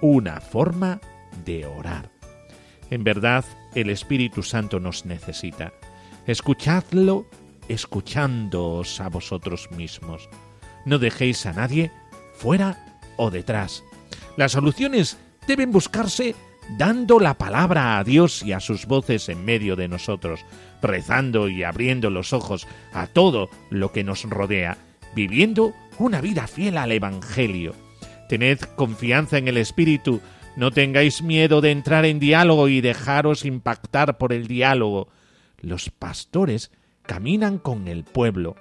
una 0.03 0.41
forma 0.41 0.99
de 1.45 1.65
orar. 1.65 2.11
En 2.89 3.05
verdad, 3.05 3.45
el 3.73 3.89
Espíritu 3.89 4.43
Santo 4.43 4.81
nos 4.81 5.05
necesita. 5.05 5.71
Escuchadlo 6.27 7.25
escuchándoos 7.69 8.99
a 8.99 9.07
vosotros 9.07 9.69
mismos. 9.71 10.27
No 10.85 10.99
dejéis 10.99 11.45
a 11.45 11.53
nadie 11.53 11.89
fuera 12.33 12.99
o 13.15 13.31
detrás. 13.31 13.81
Las 14.35 14.51
soluciones 14.51 15.17
deben 15.47 15.71
buscarse 15.71 16.35
dando 16.77 17.17
la 17.21 17.35
palabra 17.35 17.97
a 17.97 18.03
Dios 18.03 18.43
y 18.43 18.51
a 18.51 18.59
sus 18.59 18.85
voces 18.87 19.29
en 19.29 19.45
medio 19.45 19.77
de 19.77 19.87
nosotros, 19.87 20.41
rezando 20.81 21.47
y 21.47 21.63
abriendo 21.63 22.09
los 22.09 22.33
ojos 22.33 22.67
a 22.91 23.07
todo 23.07 23.49
lo 23.69 23.93
que 23.93 24.03
nos 24.03 24.23
rodea, 24.23 24.77
viviendo 25.15 25.73
una 25.97 26.19
vida 26.19 26.45
fiel 26.47 26.77
al 26.77 26.91
Evangelio. 26.91 27.82
Tened 28.33 28.61
confianza 28.75 29.37
en 29.37 29.47
el 29.47 29.57
Espíritu, 29.57 30.19
no 30.55 30.71
tengáis 30.71 31.21
miedo 31.21 31.61
de 31.61 31.69
entrar 31.69 32.03
en 32.03 32.17
diálogo 32.17 32.67
y 32.67 32.81
dejaros 32.81 33.45
impactar 33.45 34.17
por 34.17 34.33
el 34.33 34.47
diálogo. 34.47 35.07
Los 35.59 35.91
pastores 35.91 36.71
caminan 37.03 37.59
con 37.59 37.87
el 37.87 38.03
pueblo, 38.03 38.55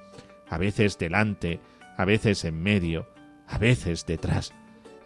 a 0.50 0.58
veces 0.58 0.98
delante, 0.98 1.58
a 1.96 2.04
veces 2.04 2.44
en 2.44 2.62
medio, 2.62 3.08
a 3.48 3.56
veces 3.56 4.04
detrás. 4.04 4.52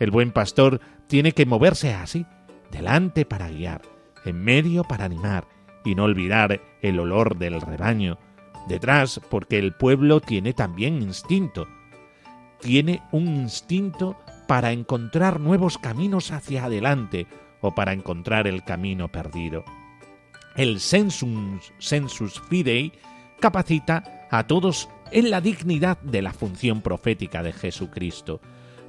El 0.01 0.11
buen 0.11 0.33
pastor 0.33 0.81
tiene 1.07 1.31
que 1.31 1.47
moverse 1.47 1.95
así, 1.95 2.27
delante 2.73 3.25
para 3.25 3.49
guiar, 3.49 3.83
en 4.25 4.43
medio 4.43 4.83
para 4.83 5.05
animar, 5.05 5.47
y 5.85 5.95
no 5.95 6.03
olvidar 6.03 6.61
el 6.83 6.99
olor 6.99 7.39
del 7.39 7.61
rebaño, 7.61 8.19
detrás 8.67 9.21
porque 9.31 9.61
el 9.61 9.75
pueblo 9.75 10.21
tiene 10.21 10.55
también 10.55 11.01
instinto. 11.01 11.69
Tiene 12.61 13.01
un 13.13 13.29
instinto 13.29 14.17
para 14.47 14.73
encontrar 14.73 15.41
nuevos 15.41 15.79
caminos 15.79 16.31
hacia 16.31 16.65
adelante 16.65 17.27
o 17.61 17.75
para 17.75 17.93
encontrar 17.93 18.47
el 18.47 18.65
camino 18.65 19.09
perdido. 19.09 19.65
El 20.57 20.81
sensus, 20.81 22.41
fidei 22.49 22.93
capacita 23.41 24.27
a 24.31 24.47
todos 24.47 24.89
en 25.11 25.31
la 25.31 25.41
dignidad 25.41 25.99
de 26.01 26.23
la 26.23 26.33
función 26.33 26.81
profética 26.81 27.43
de 27.43 27.53
Jesucristo, 27.53 28.41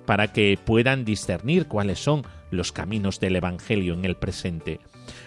para 0.06 0.32
que 0.32 0.58
puedan 0.64 1.04
discernir 1.04 1.68
cuáles 1.68 2.00
son 2.00 2.24
los 2.50 2.72
caminos 2.72 3.20
del 3.20 3.36
Evangelio 3.36 3.94
en 3.94 4.06
el 4.06 4.16
presente. 4.16 4.80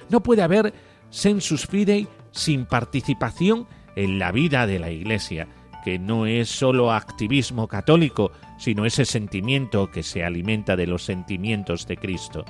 No 0.09 0.23
puede 0.23 0.43
haber 0.43 0.73
sensus 1.11 1.67
fidei 1.67 2.09
sin 2.31 2.65
participación 2.65 3.67
en 3.95 4.19
la 4.19 4.33
vida 4.33 4.67
de 4.67 4.79
la 4.79 4.91
Iglesia, 4.91 5.49
que 5.85 5.99
no 5.99 6.27
es 6.27 6.49
solo 6.49 6.93
activismo 6.93 7.69
católico, 7.69 8.33
sino 8.59 8.85
ese 8.85 9.05
sentimiento 9.05 9.91
que 9.91 10.03
se 10.03 10.25
alimenta 10.25 10.77
de 10.77 10.87
los 10.87 11.05
sentimientos 11.05 11.87
de 11.87 11.97
Cristo. 11.97 12.45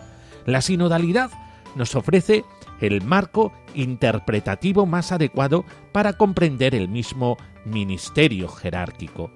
La 0.47 0.61
sinodalidad 0.61 1.31
nos 1.77 1.95
ofrece 1.95 2.45
el 2.81 3.03
marco 3.03 3.53
interpretativo 3.75 4.87
más 4.87 5.13
adecuado 5.13 5.65
para 5.93 6.15
comprender 6.15 6.75
el 6.75 6.89
mismo 6.89 7.37
ministerio 7.65 8.49
jerárquico. 8.49 9.31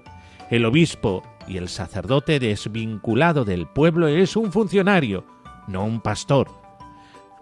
El 0.49 0.65
obispo 0.65 1.23
y 1.47 1.57
el 1.57 1.69
sacerdote 1.69 2.39
desvinculado 2.39 3.45
del 3.45 3.67
pueblo 3.67 4.07
es 4.07 4.35
un 4.35 4.51
funcionario, 4.51 5.25
no 5.67 5.85
un 5.85 6.01
pastor. 6.01 6.49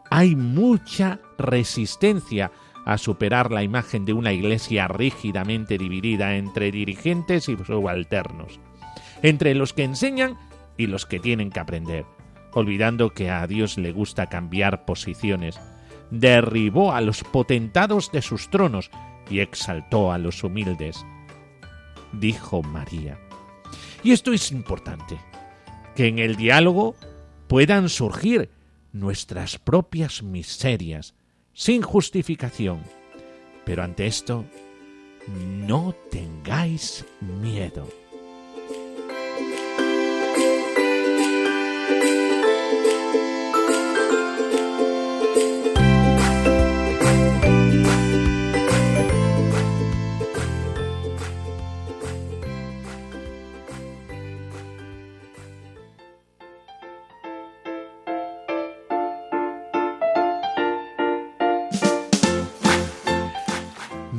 Hay 0.10 0.36
mucha 0.36 1.20
resistencia 1.38 2.52
a 2.86 2.98
superar 2.98 3.52
la 3.52 3.64
imagen 3.64 4.06
de 4.06 4.14
una 4.14 4.34
iglesia 4.34 4.88
rígidamente 4.88 5.78
dividida 5.78 6.36
entre 6.36 6.72
dirigentes 6.72 7.50
y 7.50 7.58
subalternos, 7.58 8.60
entre 9.22 9.56
los 9.56 9.74
que 9.74 9.84
enseñan 9.84 10.38
y 10.78 10.88
los 10.88 11.06
que 11.06 11.20
tienen 11.20 11.50
que 11.50 11.60
aprender, 11.60 12.06
olvidando 12.52 13.14
que 13.14 13.30
a 13.30 13.46
Dios 13.48 13.78
le 13.78 13.92
gusta 13.92 14.28
cambiar 14.28 14.86
posiciones. 14.86 15.60
Derribó 16.12 16.94
a 16.94 17.02
los 17.02 17.24
potentados 17.24 18.12
de 18.12 18.22
sus 18.22 18.50
tronos 18.50 18.92
y 19.30 19.40
exaltó 19.40 20.12
a 20.12 20.18
los 20.18 20.44
humildes, 20.44 21.06
dijo 22.12 22.62
María. 22.62 23.18
Y 24.04 24.12
esto 24.12 24.34
es 24.34 24.52
importante, 24.52 25.18
que 25.96 26.08
en 26.08 26.20
el 26.20 26.36
diálogo 26.36 26.96
puedan 27.48 27.90
surgir 27.90 28.52
nuestras 28.92 29.58
propias 29.58 30.22
miserias, 30.22 31.16
sin 31.54 31.82
justificación. 31.82 32.82
Pero 33.66 33.84
ante 33.84 34.08
esto, 34.08 34.46
no 35.28 35.96
tengáis 36.12 37.06
miedo. 37.22 38.03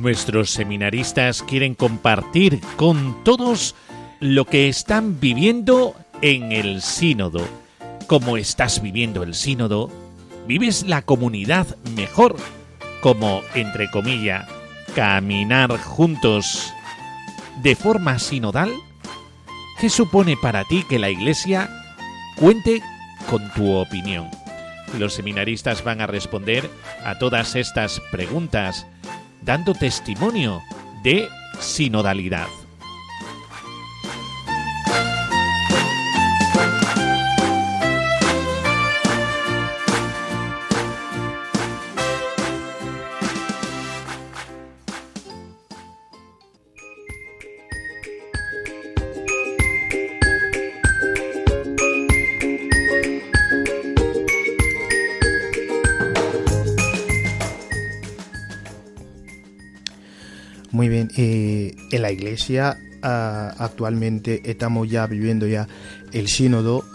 Nuestros 0.05 0.51
seminaristas 0.51 1.41
quieren 1.41 1.73
compartir 1.73 2.61
con 2.75 3.23
todos 3.23 3.73
lo 4.19 4.45
que 4.45 4.67
están 4.67 5.19
viviendo 5.19 5.95
en 6.21 6.51
el 6.51 6.83
sínodo. 6.83 7.43
¿Cómo 8.05 8.37
estás 8.37 8.83
viviendo 8.83 9.23
el 9.23 9.33
sínodo? 9.33 9.89
¿Vives 10.45 10.83
la 10.83 11.01
comunidad 11.01 11.75
mejor? 11.95 12.35
Como, 13.01 13.41
entre 13.55 13.89
comillas, 13.89 14.47
caminar 14.93 15.75
juntos 15.79 16.71
de 17.63 17.75
forma 17.75 18.19
sinodal? 18.19 18.71
¿Qué 19.81 19.89
supone 19.89 20.37
para 20.39 20.65
ti 20.65 20.85
que 20.87 20.99
la 20.99 21.09
Iglesia 21.09 21.67
cuente 22.35 22.83
con 23.27 23.51
tu 23.53 23.73
opinión? 23.73 24.29
Los 24.99 25.15
seminaristas 25.15 25.83
van 25.83 25.99
a 25.99 26.05
responder 26.05 26.69
a 27.03 27.17
todas 27.17 27.55
estas 27.55 27.99
preguntas 28.11 28.85
dando 29.45 29.73
testimonio 29.75 30.63
de 31.03 31.29
sinodalidad. 31.59 32.47
La 62.05 62.11
iglesia 62.11 62.77
ah, 63.01 63.55
actualmente 63.57 64.41
estamos 64.45 64.87
ya 64.87 65.07
viviendo 65.07 65.47
ya 65.47 65.67
el 66.13 66.27
sínodo 66.27 66.85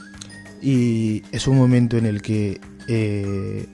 y 0.62 1.24
es 1.32 1.48
un 1.48 1.56
momento 1.56 1.96
en 1.98 2.06
el 2.06 2.22
que 2.22 2.60
eh, 2.86 3.66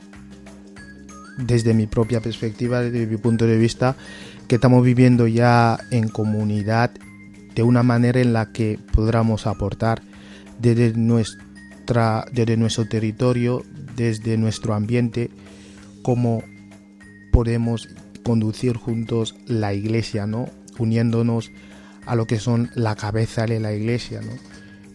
desde 1.36 1.74
mi 1.74 1.86
propia 1.86 2.22
perspectiva, 2.22 2.80
desde 2.80 3.06
mi 3.06 3.18
punto 3.18 3.46
de 3.46 3.58
vista, 3.58 3.96
que 4.48 4.54
estamos 4.54 4.82
viviendo 4.82 5.26
ya 5.26 5.78
en 5.90 6.08
comunidad 6.08 6.90
de 7.54 7.62
una 7.62 7.82
manera 7.82 8.18
en 8.18 8.32
la 8.32 8.50
que 8.50 8.78
podamos 8.92 9.46
aportar 9.46 10.00
desde, 10.58 10.94
nuestra, 10.94 12.24
desde 12.32 12.56
nuestro 12.56 12.86
territorio, 12.86 13.62
desde 13.94 14.38
nuestro 14.38 14.72
ambiente, 14.72 15.28
cómo 16.00 16.42
podemos 17.30 17.90
conducir 18.24 18.78
juntos 18.78 19.34
la 19.46 19.74
iglesia, 19.74 20.26
¿no? 20.26 20.48
Uniéndonos 20.78 21.50
a 22.04 22.14
lo 22.14 22.26
que 22.26 22.38
son 22.38 22.70
la 22.74 22.94
cabeza 22.94 23.46
de 23.46 23.60
la 23.60 23.72
iglesia. 23.72 24.20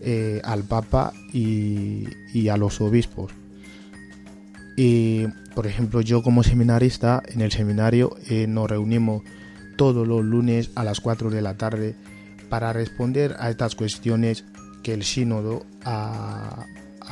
Eh, 0.04 0.42
al 0.44 0.64
Papa 0.64 1.14
y, 1.32 2.08
a 2.50 2.58
los 2.58 2.82
obispos. 2.82 3.32
Y, 4.76 5.28
por 5.54 5.68
ejemplo, 5.68 6.02
yo 6.02 6.24
como 6.24 6.42
seminarista, 6.42 7.22
en 7.28 7.42
el 7.42 7.52
seminario 7.52 8.16
eh, 8.28 8.48
nos 8.48 8.68
reunimos 8.68 9.22
todos 9.78 10.08
los 10.08 10.26
lunes 10.26 10.72
a 10.74 10.84
las 10.84 11.02
4 11.02 11.30
de 11.30 11.42
la 11.44 11.56
tarde 11.56 11.96
para 12.50 12.74
responder 12.74 13.36
a 13.38 13.52
estas 13.52 13.76
cuestiones 13.76 14.44
que 14.82 14.96
el 14.96 15.04
sínodo 15.04 15.68
ha, 15.86 16.66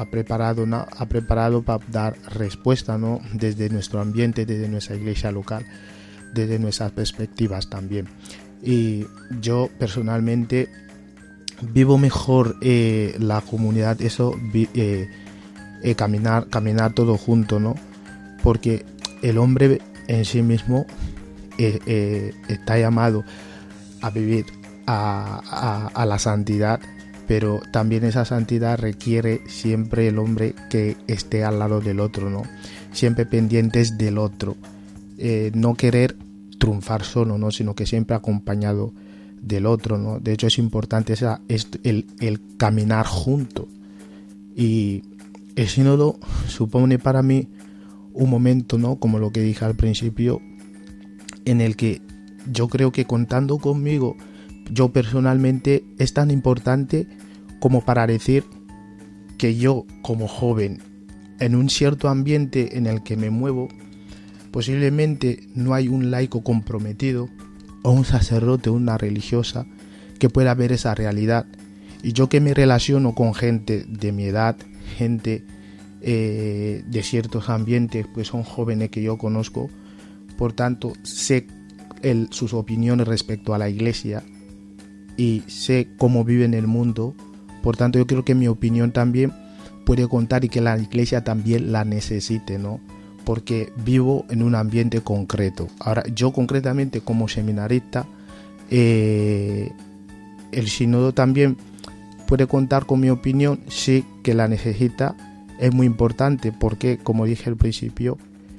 preparado, 0.10 0.66
ha 0.74 1.06
preparado 1.06 1.62
para 1.62 1.86
dar 1.92 2.18
respuesta 2.30 2.98
¿no? 2.98 3.22
desde 3.34 3.70
nuestro 3.70 4.02
ambiente, 4.02 4.48
desde 4.48 4.68
nuestra 4.68 4.96
iglesia 4.96 5.32
local 5.32 5.64
desde 6.34 6.60
nuestras 6.60 6.92
perspectivas 6.92 7.70
también. 7.70 8.08
Y 8.62 9.06
yo 9.42 9.70
personalmente 9.80 10.70
vivo 11.62 11.98
mejor 11.98 12.56
eh, 12.62 13.16
la 13.20 13.42
comunidad, 13.42 14.02
eso, 14.02 14.36
eh, 14.54 15.10
eh, 15.84 15.96
caminar, 15.96 16.48
caminar 16.48 16.94
todo 16.94 17.18
junto, 17.18 17.60
¿no? 17.60 17.76
Porque 18.44 18.86
el 19.22 19.38
hombre 19.38 19.82
en 20.08 20.26
sí 20.26 20.42
mismo 20.42 20.86
está 21.58 22.80
llamado 22.80 23.26
a 24.00 24.10
vivir 24.12 24.46
a, 24.88 25.90
a, 25.94 26.06
la 26.06 26.18
santidad, 26.18 26.80
pero 27.28 27.60
también 27.74 28.06
esa 28.06 28.24
santidad 28.24 28.80
requiere 28.80 29.42
siempre 29.48 30.08
el 30.08 30.20
hombre 30.20 30.56
que 30.70 30.96
esté 31.08 31.44
al 31.44 31.60
lado 31.60 31.82
del 31.82 32.00
otro, 32.00 32.30
¿no? 32.30 32.44
Siempre 32.94 33.26
pendientes 33.26 33.98
del 33.98 34.18
otro. 34.20 34.56
No 35.54 35.76
querer 35.76 36.16
triunfar 36.60 37.04
solo, 37.04 37.40
¿no? 37.40 37.50
sino 37.50 37.74
que 37.74 37.88
siempre 37.88 38.16
acompañado 38.16 38.94
del 39.42 39.66
otro. 39.66 39.98
¿no? 39.98 40.20
De 40.20 40.34
hecho 40.34 40.46
es 40.46 40.60
importante 40.60 41.14
esa, 41.14 41.42
el, 41.48 42.06
caminar 42.58 43.08
junto. 43.08 43.68
Y 44.56 45.02
el 45.56 45.68
sínodo 45.68 46.20
supone 46.48 47.00
para 47.00 47.24
mí 47.24 47.48
un 48.14 48.30
momento, 48.30 48.78
¿no? 48.78 48.98
como 48.98 49.18
lo 49.18 49.32
que 49.32 49.42
dije 49.42 49.66
al 49.66 49.76
principio, 49.76 50.42
en 51.46 51.62
el 51.62 51.76
que 51.76 52.02
yo 52.52 52.68
creo 52.68 52.92
que 52.92 53.06
contando 53.06 53.58
conmigo, 53.58 54.16
yo 54.72 54.90
personalmente 54.90 55.84
es 55.98 56.14
tan 56.14 56.30
importante 56.30 57.08
como 57.60 57.84
para 57.84 58.06
decir 58.06 58.44
que 59.38 59.56
yo 59.56 59.86
como 60.02 60.28
joven, 60.28 60.82
en 61.40 61.56
un 61.56 61.70
cierto 61.70 62.10
ambiente 62.10 62.78
en 62.78 62.86
el 62.86 63.02
que 63.02 63.16
me 63.16 63.30
muevo, 63.30 63.70
Posiblemente 64.52 65.48
no 65.56 65.74
hay 65.74 65.88
un 65.88 66.12
laico 66.12 66.44
comprometido 66.44 67.30
o 67.84 67.92
un 67.92 68.06
sacerdote 68.06 68.70
o 68.70 68.74
una 68.74 68.98
religiosa 68.98 69.66
que 70.20 70.30
pueda 70.30 70.54
ver 70.54 70.72
esa 70.72 70.96
realidad. 70.96 71.46
Y 72.04 72.14
yo 72.14 72.30
que 72.30 72.40
me 72.42 72.54
relaciono 72.54 73.14
con 73.14 73.34
gente 73.34 73.86
de 73.88 74.12
mi 74.12 74.26
edad, 74.26 74.56
gente 74.98 75.44
eh, 76.02 76.84
de 76.88 77.04
ciertos 77.04 77.50
ambientes, 77.50 78.08
pues 78.14 78.28
son 78.28 78.44
jóvenes 78.44 78.90
que 78.90 79.02
yo 79.02 79.18
conozco, 79.18 79.70
por 80.38 80.54
tanto 80.54 80.94
sé 81.04 81.48
sus 82.30 82.54
opiniones 82.54 83.08
respecto 83.08 83.54
a 83.54 83.58
la 83.58 83.70
iglesia 83.70 84.24
y 85.18 85.44
sé 85.48 85.90
cómo 85.98 86.24
vive 86.24 86.46
en 86.46 86.54
el 86.54 86.66
mundo, 86.66 87.14
por 87.62 87.76
tanto 87.76 88.00
yo 88.00 88.08
creo 88.08 88.24
que 88.24 88.36
mi 88.36 88.48
opinión 88.48 88.94
también 88.94 89.34
puede 89.86 90.08
contar 90.08 90.46
y 90.46 90.50
que 90.50 90.62
la 90.62 90.78
iglesia 90.78 91.26
también 91.26 91.74
la 91.74 91.84
necesite, 91.84 92.58
¿no? 92.58 92.80
Porque 93.30 93.72
vivo 93.86 94.26
en 94.32 94.42
un 94.42 94.56
ambiente 94.56 95.02
concreto. 95.02 95.68
Ahora, 95.80 96.04
yo 96.16 96.32
concretamente 96.32 97.02
como 97.02 97.28
seminarista, 97.28 98.08
Eh, 98.72 99.72
el 100.52 100.68
sínodo 100.68 101.14
también 101.14 101.56
puede 102.28 102.48
contar 102.48 102.88
con 102.88 103.00
mi 103.00 103.12
opinión, 103.12 103.60
sí 103.68 104.04
que 104.24 104.34
la 104.34 104.48
necesita, 104.48 105.16
es 105.60 105.72
muy 105.72 105.86
importante 105.86 106.52
porque, 106.52 106.98
como 106.98 107.26
dije 107.26 107.52
al 107.52 107.56
principio, 107.56 108.18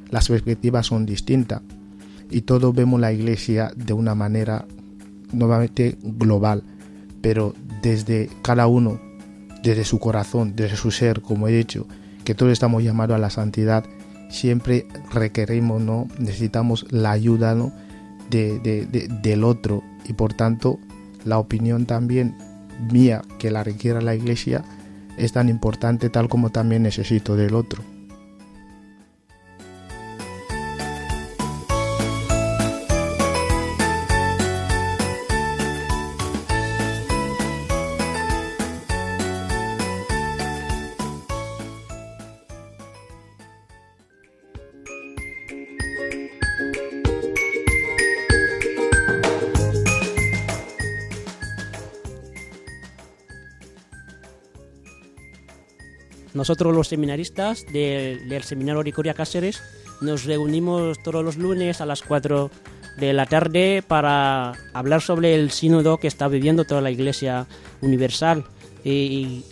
las 0.09 0.29
perspectivas 0.29 0.87
son 0.87 1.05
distintas 1.05 1.63
y 2.31 2.43
todos 2.43 2.73
vemos 2.73 3.01
la 3.01 3.13
iglesia 3.13 3.73
de 3.75 3.93
una 3.93 4.15
manera 4.15 4.67
nuevamente 5.33 5.99
global, 6.01 6.63
pero 7.23 7.55
desde 7.83 8.31
cada 8.43 8.69
uno, 8.69 9.01
desde 9.65 9.85
su 9.85 9.99
corazón, 9.99 10.55
desde 10.55 10.77
su 10.77 10.93
ser, 10.93 11.23
como 11.23 11.49
he 11.49 11.53
dicho, 11.53 11.89
que 12.25 12.37
todos 12.37 12.53
estamos 12.53 12.85
llamados 12.85 13.17
a 13.17 13.19
la 13.19 13.31
santidad, 13.31 13.85
siempre 14.31 14.87
requerimos, 15.13 15.83
¿no? 15.83 16.09
necesitamos 16.19 16.87
la 16.91 17.11
ayuda 17.11 17.55
¿no? 17.55 17.73
de, 18.31 18.59
del 19.23 19.45
otro 19.45 19.83
y 20.07 20.15
por 20.15 20.33
tanto 20.33 20.79
la 21.25 21.39
opinión 21.39 21.85
también 21.85 22.37
mía 22.91 23.23
que 23.39 23.51
la 23.51 23.65
requiera 23.65 24.01
la 24.01 24.15
iglesia 24.15 24.65
es 25.19 25.33
tan 25.33 25.49
importante 25.49 26.09
tal 26.09 26.29
como 26.29 26.51
también 26.51 26.83
necesito 26.83 27.37
del 27.37 27.55
otro. 27.55 27.83
Nosotros 56.51 56.75
los 56.75 56.89
seminaristas 56.89 57.65
del, 57.73 58.43
Seminario 58.43 58.83
Ricoria 58.83 59.15
Cáceres 59.15 59.63
nos 60.01 60.25
reunimos 60.25 61.01
todos 61.01 61.25
los 61.25 61.37
lunes 61.37 61.81
a 61.81 61.87
las 61.87 62.03
4 62.03 62.51
de 62.99 63.13
la 63.13 63.25
tarde 63.27 63.85
para 63.87 64.55
hablar 64.75 65.01
sobre 65.01 65.37
el 65.37 65.53
sínodo 65.53 65.99
que 65.99 66.09
está 66.09 66.27
viviendo 66.27 66.65
toda 66.65 66.81
la 66.81 66.91
Iglesia 66.91 67.47
Universal. 67.83 68.47
Y 68.83 69.45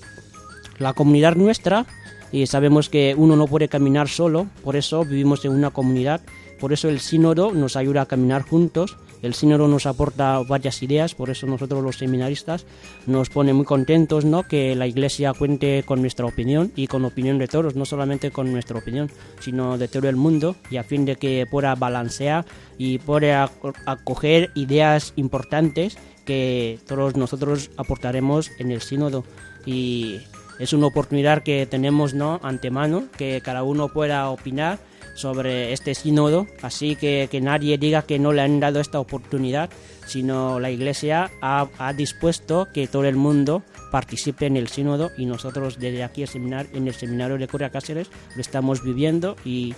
la 0.80 0.92
comunidad 0.92 1.36
nuestra 1.36 1.86
y 2.32 2.48
sabemos 2.48 2.88
que 2.88 3.14
uno 3.16 3.36
no 3.36 3.46
puede 3.46 3.68
caminar 3.68 4.08
solo, 4.08 4.48
por 4.64 4.74
eso 4.74 5.04
vivimos 5.04 5.44
en 5.44 5.52
una 5.52 5.70
comunidad, 5.70 6.20
por 6.58 6.72
eso 6.72 6.88
el 6.88 6.98
sínodo 6.98 7.52
nos 7.52 7.76
ayuda 7.76 8.02
a 8.02 8.06
caminar 8.06 8.42
juntos 8.42 8.96
el 9.22 9.34
sínodo 9.34 9.68
nos 9.68 9.86
aporta 9.86 10.38
varias 10.40 10.82
ideas, 10.82 11.14
por 11.14 11.30
eso 11.30 11.46
nosotros 11.46 11.82
los 11.82 11.96
seminaristas 11.96 12.66
nos 13.06 13.30
pone 13.30 13.52
muy 13.52 13.64
contentos 13.64 14.24
¿no? 14.24 14.42
que 14.44 14.74
la 14.74 14.86
Iglesia 14.86 15.32
cuente 15.32 15.82
con 15.84 16.00
nuestra 16.00 16.26
opinión 16.26 16.72
y 16.76 16.86
con 16.86 17.04
opinión 17.04 17.38
de 17.38 17.48
todos, 17.48 17.74
no 17.74 17.84
solamente 17.84 18.30
con 18.30 18.52
nuestra 18.52 18.78
opinión, 18.78 19.10
sino 19.40 19.78
de 19.78 19.88
todo 19.88 20.08
el 20.08 20.16
mundo, 20.16 20.56
y 20.70 20.76
a 20.76 20.84
fin 20.84 21.04
de 21.04 21.16
que 21.16 21.46
pueda 21.50 21.74
balancear 21.74 22.44
y 22.76 22.98
pueda 22.98 23.50
acoger 23.86 24.50
ideas 24.54 25.12
importantes 25.16 25.98
que 26.24 26.78
todos 26.86 27.16
nosotros 27.16 27.70
aportaremos 27.76 28.50
en 28.58 28.70
el 28.70 28.82
sínodo. 28.82 29.24
Y 29.64 30.20
es 30.58 30.72
una 30.72 30.86
oportunidad 30.86 31.42
que 31.42 31.66
tenemos 31.66 32.14
¿no? 32.14 32.40
antemano, 32.42 33.04
que 33.16 33.40
cada 33.42 33.62
uno 33.62 33.88
pueda 33.88 34.28
opinar 34.28 34.78
sobre 35.18 35.72
este 35.72 35.94
sínodo, 35.94 36.46
así 36.62 36.96
que 36.96 37.28
que 37.30 37.40
nadie 37.40 37.76
diga 37.76 38.02
que 38.02 38.18
no 38.18 38.32
le 38.32 38.42
han 38.42 38.60
dado 38.60 38.80
esta 38.80 39.00
oportunidad, 39.00 39.68
sino 40.06 40.60
la 40.60 40.70
Iglesia 40.70 41.30
ha, 41.42 41.92
dispuesto 41.92 42.68
que 42.72 42.86
todo 42.86 43.04
el 43.04 43.16
mundo 43.16 43.62
participe 43.90 44.46
en 44.46 44.56
el 44.56 44.68
sínodo 44.68 45.10
y 45.18 45.26
nosotros 45.26 45.78
desde 45.78 46.04
aquí 46.04 46.24
en 46.34 46.86
el 46.88 46.94
seminario 46.94 47.36
de 47.36 47.48
Corea 47.48 47.70
Cáceres 47.70 48.08
lo 48.34 48.40
estamos 48.40 48.82
viviendo 48.82 49.36
y 49.44 49.74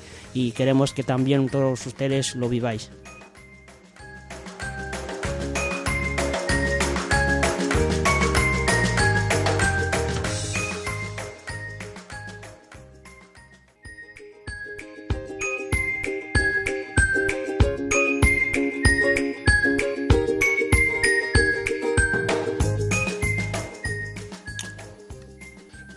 queremos 0.53 0.93
que 0.93 1.03
también 1.03 1.49
todos 1.49 1.87
ustedes 1.87 2.37
lo 2.37 2.49
viváis. 2.49 2.91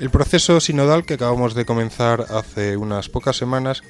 El 0.04 0.10
proceso 0.10 0.60
sinodal 0.60 1.06
que 1.06 1.14
acabamos 1.14 1.56
de 1.56 1.64
comenzar 1.64 2.26
hace 2.30 2.76
unas 2.76 3.08
pocas 3.08 3.38
semanas 3.38 3.84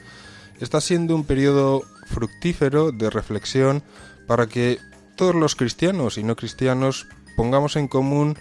está 0.59 0.79
siendo 0.79 1.15
un 1.15 1.23
periodo 1.23 1.81
fructífero 2.05 2.91
de 2.91 3.09
reflexión 3.09 3.81
para 4.27 4.45
que 4.45 4.77
todos 5.15 5.33
los 5.33 5.55
cristianos 5.55 6.19
y 6.19 6.23
no 6.23 6.35
cristianos 6.35 7.07
pongamos 7.35 7.77
en 7.77 7.87
común 7.87 8.37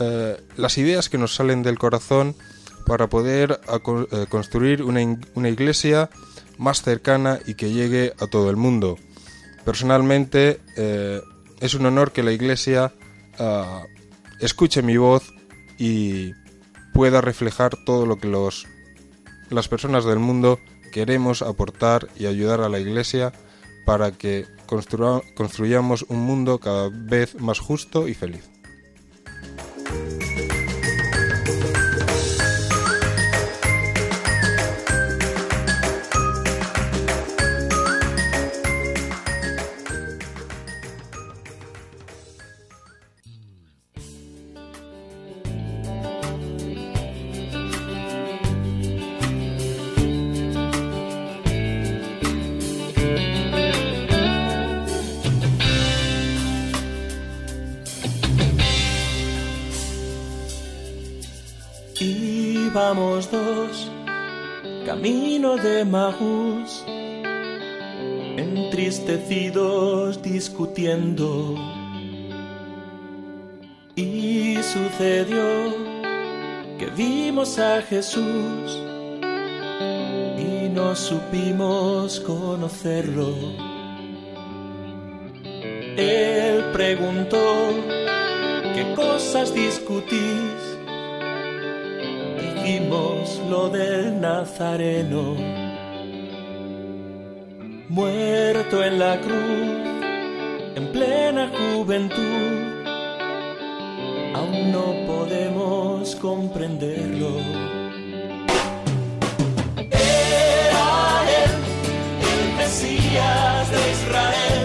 eh, 0.00 0.42
las 0.56 0.78
ideas 0.78 1.10
que 1.10 1.18
nos 1.18 1.34
salen 1.34 1.62
del 1.62 1.78
corazón 1.78 2.36
para 2.86 3.06
poder 3.10 3.60
eh, 3.68 4.26
construir 4.30 4.82
una, 4.82 5.02
iglesia 5.50 6.08
más 6.56 6.80
cercana 6.80 7.38
y 7.44 7.52
que 7.52 7.70
llegue 7.70 8.14
a 8.18 8.28
todo 8.28 8.48
el 8.48 8.56
mundo. 8.56 8.96
Personalmente 9.66 10.58
eh, 10.78 11.20
es 11.60 11.74
un 11.74 11.84
honor 11.84 12.12
que 12.12 12.22
la 12.22 12.32
iglesia 12.32 12.94
ah, 13.38 13.82
escuche 14.40 14.80
mi 14.80 14.96
voz 14.96 15.34
y 15.76 16.32
pueda 16.94 17.20
reflejar 17.20 17.76
todo 17.84 18.06
lo 18.06 18.16
que 18.16 18.28
los, 18.28 18.66
las 19.50 19.68
personas 19.68 20.06
del 20.06 20.20
mundo 20.20 20.58
queremos 20.92 21.42
aportar 21.42 22.08
y 22.16 22.26
ayudar 22.26 22.60
a 22.60 22.70
la 22.70 22.78
Iglesia 22.78 23.32
para 23.84 24.12
que 24.12 24.46
construyamos 25.34 26.06
un 26.08 26.20
mundo 26.20 26.58
cada 26.60 26.88
vez 26.90 27.38
más 27.40 27.58
justo 27.58 28.08
y 28.08 28.14
feliz. 28.14 28.48
Camino 65.24 65.56
de 65.56 65.84
Maús, 65.86 66.84
entristecidos 68.36 70.20
discutiendo. 70.20 71.54
Y 73.96 74.58
sucedió 74.62 75.74
que 76.78 76.86
vimos 76.94 77.58
a 77.58 77.80
Jesús 77.80 78.82
y 80.36 80.68
no 80.68 80.94
supimos 80.94 82.20
conocerlo. 82.20 83.34
Él 85.96 86.64
preguntó, 86.74 87.70
¿qué 88.74 88.92
cosas 88.94 89.54
discutís? 89.54 90.63
Vimos 92.64 93.42
lo 93.50 93.68
del 93.68 94.18
Nazareno, 94.22 95.36
muerto 97.90 98.82
en 98.82 98.98
la 98.98 99.20
cruz, 99.20 99.84
en 100.74 100.90
plena 100.90 101.50
juventud, 101.58 102.54
aún 104.34 104.72
no 104.72 104.94
podemos 105.06 106.16
comprenderlo. 106.16 107.36
Era 109.90 111.22
él, 111.42 111.52
el 112.32 112.56
Mesías 112.56 113.70
de 113.74 113.92
Israel, 113.92 114.64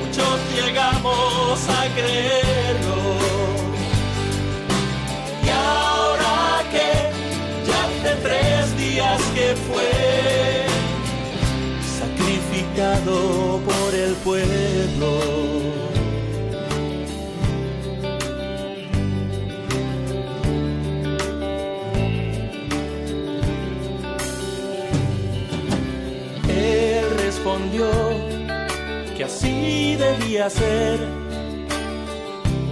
muchos 0.00 0.40
llegamos 0.56 1.68
a 1.68 1.94
creerlo. 1.94 2.39
pueblo. 14.24 15.20
Él 26.48 27.04
respondió 27.24 27.90
que 29.16 29.24
así 29.24 29.96
debía 29.96 30.50
ser. 30.50 30.98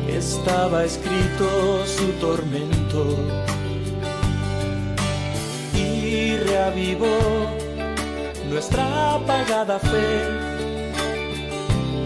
Estaba 0.09 0.85
escrito 0.85 1.87
su 1.87 2.07
tormento 2.21 3.07
y 5.75 6.37
reavivó 6.37 7.19
nuestra 8.51 9.15
apagada 9.15 9.79
fe 9.79 10.58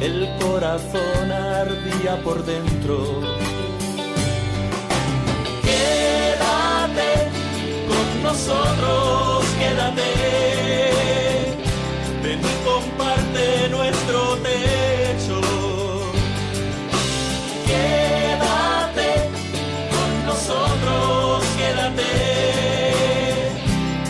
el 0.02 0.28
corazón 0.40 1.30
ardía 1.30 2.20
por 2.24 2.44
dentro. 2.44 3.20
Quédate 5.62 7.30
con 7.86 8.22
nosotros, 8.24 9.44
quédate. 9.60 10.10
Ven 12.20 12.40
y 12.40 12.54
comparte 12.66 13.68
nuestro 13.70 14.38
techo. 14.38 15.40
Quédate 17.64 19.30
con 19.92 20.10
nosotros, 20.26 21.44
quédate. 21.58 22.10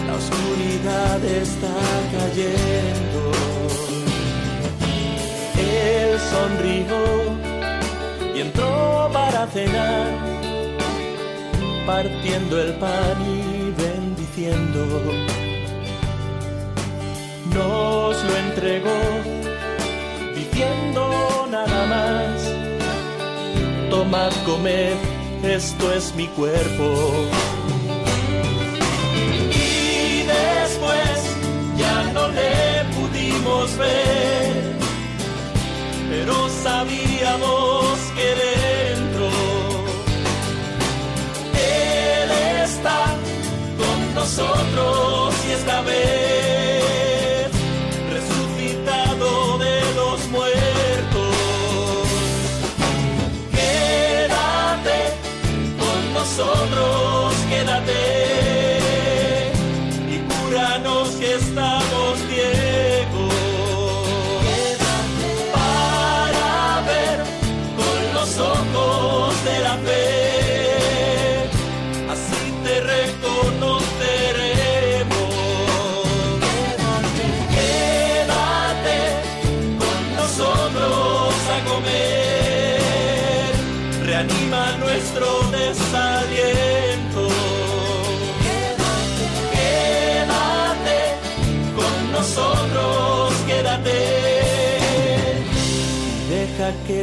La 0.07 0.15
oscuridad 0.15 1.23
está 1.23 1.77
cayendo. 2.17 2.72
Sonrió 6.63 7.35
y 8.37 8.41
entró 8.41 9.11
para 9.13 9.47
cenar, 9.49 10.07
partiendo 11.85 12.63
el 12.63 12.75
pan 12.75 13.17
y 13.27 13.73
bendiciendo. 13.73 14.87
Nos 17.53 18.25
lo 18.25 18.37
entregó, 18.37 19.01
diciendo 20.37 21.49
nada 21.51 21.87
más. 21.87 22.53
Tomad, 23.91 24.33
comed, 24.47 24.95
esto 25.43 25.93
es 25.93 26.15
mi 26.15 26.29
cuerpo. 26.29 26.95
Y 29.51 30.23
después 30.23 31.37
ya 31.77 32.05
no 32.13 32.29
le 32.29 32.85
pudimos 32.95 33.77
ver, 33.77 34.82
pero 36.13 36.47
sabíamos 36.63 37.97
que 38.17 38.29
dentro 38.45 39.29
Él 41.55 42.31
está 42.65 43.01
con 43.81 44.15
nosotros 44.15 45.35
y 45.49 45.53
esta 45.53 45.81
vez 45.81 46.12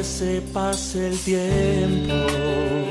se 0.10 0.42
pase 0.54 1.08
el 1.08 1.20
tiempo. 1.20 2.89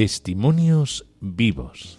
Testimonios 0.00 1.06
vivos. 1.20 1.98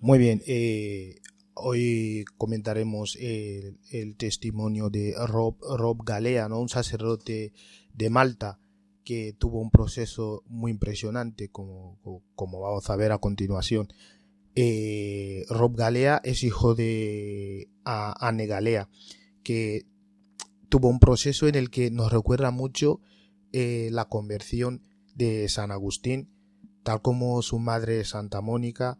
Muy 0.00 0.18
bien, 0.18 0.40
eh, 0.46 1.15
comentaremos 2.46 3.16
el, 3.16 4.14
testimonio 4.16 4.88
de 4.88 5.16
Rob, 5.26 5.56
Rob 5.76 6.04
Galea, 6.04 6.48
¿no? 6.48 6.60
un 6.60 6.68
sacerdote 6.68 7.52
de 7.92 8.08
Malta 8.08 8.60
que 9.02 9.34
tuvo 9.36 9.60
un 9.60 9.72
proceso 9.72 10.44
muy 10.46 10.70
impresionante, 10.70 11.48
como, 11.48 11.98
vamos 12.36 12.88
a 12.88 12.94
ver 12.94 13.10
a 13.10 13.18
continuación. 13.18 13.88
Eh, 14.54 15.44
Rob 15.48 15.74
Galea 15.74 16.20
es 16.22 16.44
hijo 16.44 16.76
de 16.76 17.68
Anne 17.82 18.46
Galea, 18.46 18.88
que 19.42 19.86
tuvo 20.68 20.88
un 20.88 21.00
proceso 21.00 21.48
en 21.48 21.56
el 21.56 21.68
que 21.68 21.90
nos 21.90 22.12
recuerda 22.12 22.52
mucho 22.52 23.00
eh, 23.52 23.88
la 23.90 24.04
conversión 24.04 24.82
de 25.16 25.48
San 25.48 25.72
Agustín, 25.72 26.30
tal 26.84 27.02
como 27.02 27.42
su 27.42 27.58
madre 27.58 28.04
Santa 28.04 28.40
Mónica 28.40 28.98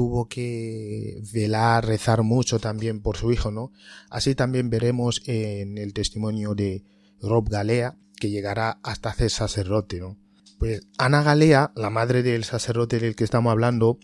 tuvo 0.00 0.28
que 0.28 1.20
velar, 1.30 1.84
rezar 1.84 2.22
mucho 2.22 2.58
también 2.58 3.02
por 3.02 3.18
su 3.18 3.32
hijo, 3.32 3.50
¿no? 3.50 3.70
Así 4.08 4.34
también 4.34 4.70
veremos 4.70 5.20
en 5.26 5.76
el 5.76 5.92
testimonio 5.92 6.54
de 6.54 6.84
Rob 7.20 7.50
Galea, 7.50 7.98
que 8.18 8.30
llegará 8.30 8.80
hasta 8.82 9.12
ser 9.12 9.28
sacerdote, 9.28 10.00
¿no? 10.00 10.16
Pues 10.58 10.80
Ana 10.96 11.22
Galea, 11.22 11.72
la 11.76 11.90
madre 11.90 12.22
del 12.22 12.44
sacerdote 12.44 12.98
del 12.98 13.14
que 13.14 13.24
estamos 13.24 13.50
hablando, 13.50 13.98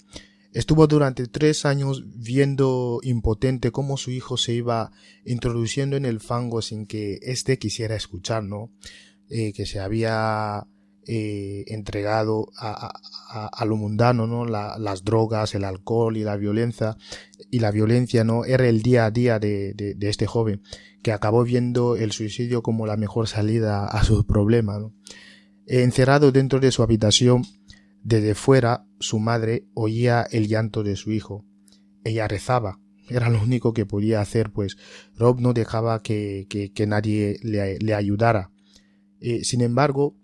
estuvo 0.53 0.87
durante 0.87 1.29
tres 1.29 1.65
años 1.65 2.05
viendo 2.05 3.01
impotente 3.03 3.71
cómo 3.71 3.97
su 3.97 4.11
hijo 4.11 4.37
se 4.37 4.53
iba 4.53 4.93
introduciendo 5.25 5.97
en 5.97 6.05
el 6.05 6.21
fango 6.21 6.61
sin 6.61 6.87
que 6.87 7.21
éste 7.23 7.59
quisiera 7.59 7.97
escuchar, 7.97 8.45
¿no? 8.45 8.71
Eh, 9.31 9.55
que 9.55 9.65
se 9.65 9.81
había 9.81 10.67
eh, 11.09 11.65
entregado 11.69 12.49
a, 12.59 13.65
lo 13.65 13.77
mundano, 13.77 14.27
¿no? 14.27 14.45
La, 14.45 14.77
las 14.77 15.05
drogas, 15.05 15.55
el 15.55 15.63
alcohol 15.63 16.17
y 16.17 16.25
la 16.25 16.37
violencia, 16.37 16.97
y 17.49 17.61
la 17.61 17.71
violencia, 17.71 18.25
¿no? 18.25 18.45
Era 18.45 18.69
el 18.69 18.83
día 18.83 19.07
a 19.07 19.13
día 19.13 19.39
de, 19.39 19.97
este 20.01 20.27
joven, 20.27 20.63
que 21.03 21.13
acabó 21.13 21.45
viendo 21.45 21.95
el 21.95 22.11
suicidio 22.11 22.63
como 22.63 22.87
la 22.87 22.97
mejor 22.97 23.29
salida 23.29 23.87
a 23.87 24.03
sus 24.03 24.25
problemas. 24.25 24.83
Encerrado 25.67 26.33
dentro 26.33 26.59
de 26.59 26.73
su 26.73 26.83
habitación, 26.83 27.45
desde 28.03 28.35
fuera, 28.35 28.85
su 28.99 29.21
madre 29.21 29.65
oía 29.75 30.27
el 30.31 30.49
llanto 30.49 30.83
de 30.83 30.97
su 30.97 31.13
hijo. 31.13 31.45
Ella 32.03 32.27
rezaba. 32.27 32.81
Era 33.09 33.31
lo 33.31 33.41
único 33.41 33.73
que 33.73 33.87
podía 33.87 34.21
hacer, 34.21 34.51
pues 34.51 34.77
Rob 35.15 35.41
no 35.41 35.53
dejaba 35.53 36.03
que, 36.03 36.47
nadie 36.89 37.39
le, 37.43 37.79
le 37.79 37.95
ayudara. 37.95 38.51
Eh, 39.21 39.45
sin 39.45 39.61
embargo, 39.61 40.17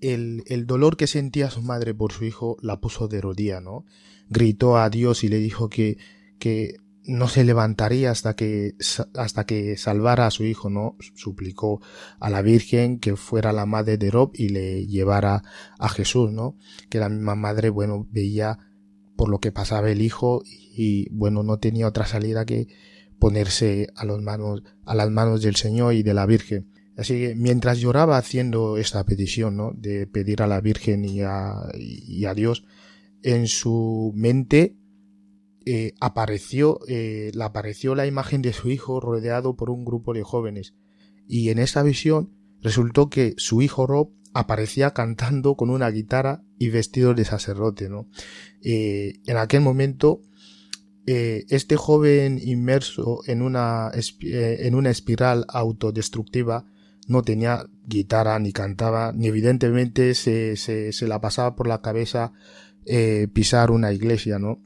el, 0.00 0.44
el, 0.46 0.66
dolor 0.66 0.96
que 0.96 1.06
sentía 1.06 1.50
su 1.50 1.62
madre 1.62 1.94
por 1.94 2.12
su 2.12 2.24
hijo 2.24 2.56
la 2.62 2.80
puso 2.80 3.08
de 3.08 3.20
rodilla, 3.20 3.60
¿no? 3.60 3.84
Gritó 4.28 4.76
a 4.76 4.90
Dios 4.90 5.24
y 5.24 5.28
le 5.28 5.38
dijo 5.38 5.68
que, 5.68 5.98
que 6.38 6.76
no 7.08 7.26
se 7.26 7.42
levantaría 7.42 8.10
hasta 8.10 8.36
que, 8.36 8.74
hasta 9.14 9.46
que 9.46 9.76
salvara 9.78 10.26
a 10.26 10.30
su 10.30 10.44
hijo, 10.44 10.68
¿no? 10.68 10.96
Suplicó 11.14 11.80
a 12.20 12.28
la 12.28 12.42
Virgen 12.42 12.98
que 12.98 13.16
fuera 13.16 13.52
la 13.52 13.64
madre 13.64 13.96
de 13.96 14.10
Rob 14.10 14.30
y 14.34 14.50
le 14.50 14.86
llevara 14.86 15.42
a 15.78 15.88
Jesús, 15.88 16.30
¿no? 16.30 16.56
Que 16.90 16.98
la 16.98 17.08
misma 17.08 17.34
madre, 17.34 17.70
bueno, 17.70 18.06
veía 18.10 18.58
por 19.16 19.30
lo 19.30 19.40
que 19.40 19.52
pasaba 19.52 19.90
el 19.90 20.02
hijo 20.02 20.42
y, 20.44 21.08
bueno, 21.10 21.42
no 21.42 21.58
tenía 21.58 21.88
otra 21.88 22.06
salida 22.06 22.44
que 22.44 22.68
ponerse 23.18 23.88
a, 23.96 24.04
las 24.04 24.20
manos, 24.20 24.62
a 24.84 24.94
las 24.94 25.10
manos 25.10 25.42
del 25.42 25.56
Señor 25.56 25.94
y 25.94 26.02
de 26.02 26.14
la 26.14 26.26
Virgen. 26.26 26.70
Así 26.98 27.14
que 27.20 27.34
mientras 27.36 27.78
lloraba 27.78 28.18
haciendo 28.18 28.76
esta 28.76 29.06
petición, 29.06 29.56
¿no? 29.56 29.70
De 29.72 30.08
pedir 30.08 30.42
a 30.42 30.48
la 30.48 30.60
Virgen 30.60 31.04
y 31.04 31.20
a, 31.22 32.34
Dios, 32.34 32.64
en 33.22 33.46
su 33.46 34.12
mente 34.16 34.76
eh, 35.64 35.94
apareció, 36.00 36.80
eh, 36.88 37.30
apareció 37.40 37.94
la 37.94 38.06
imagen 38.06 38.42
de 38.42 38.52
su 38.52 38.68
hijo 38.68 38.98
rodeado 38.98 39.54
por 39.54 39.70
un 39.70 39.84
grupo 39.84 40.12
de 40.12 40.24
jóvenes. 40.24 40.74
Y 41.28 41.50
en 41.50 41.60
esa 41.60 41.84
visión 41.84 42.32
resultó 42.60 43.08
que 43.08 43.34
su 43.36 43.62
hijo 43.62 43.86
Rob 43.86 44.10
aparecía 44.34 44.90
cantando 44.90 45.54
con 45.54 45.70
una 45.70 45.90
guitarra 45.90 46.42
y 46.58 46.70
vestido 46.70 47.14
de 47.14 47.24
sacerdote, 47.24 47.88
¿no? 47.88 48.08
Eh, 48.60 49.20
en 49.26 49.36
aquel 49.36 49.60
momento, 49.60 50.20
este 51.06 51.76
joven 51.76 52.38
inmerso 52.42 53.20
en 53.26 53.40
una, 53.40 53.90
en 54.20 54.74
una 54.74 54.90
espiral 54.90 55.46
autodestructiva 55.48 56.66
no 57.08 57.22
tenía 57.22 57.66
guitarra 57.86 58.38
ni 58.38 58.52
cantaba, 58.52 59.12
ni 59.12 59.26
evidentemente 59.26 60.14
se, 60.14 60.54
se, 60.56 60.92
se 60.92 61.08
la 61.08 61.20
pasaba 61.20 61.56
por 61.56 61.66
la 61.66 61.82
cabeza 61.82 62.32
pisar 63.34 63.70
una 63.70 63.92
iglesia, 63.92 64.38
¿no? 64.38 64.62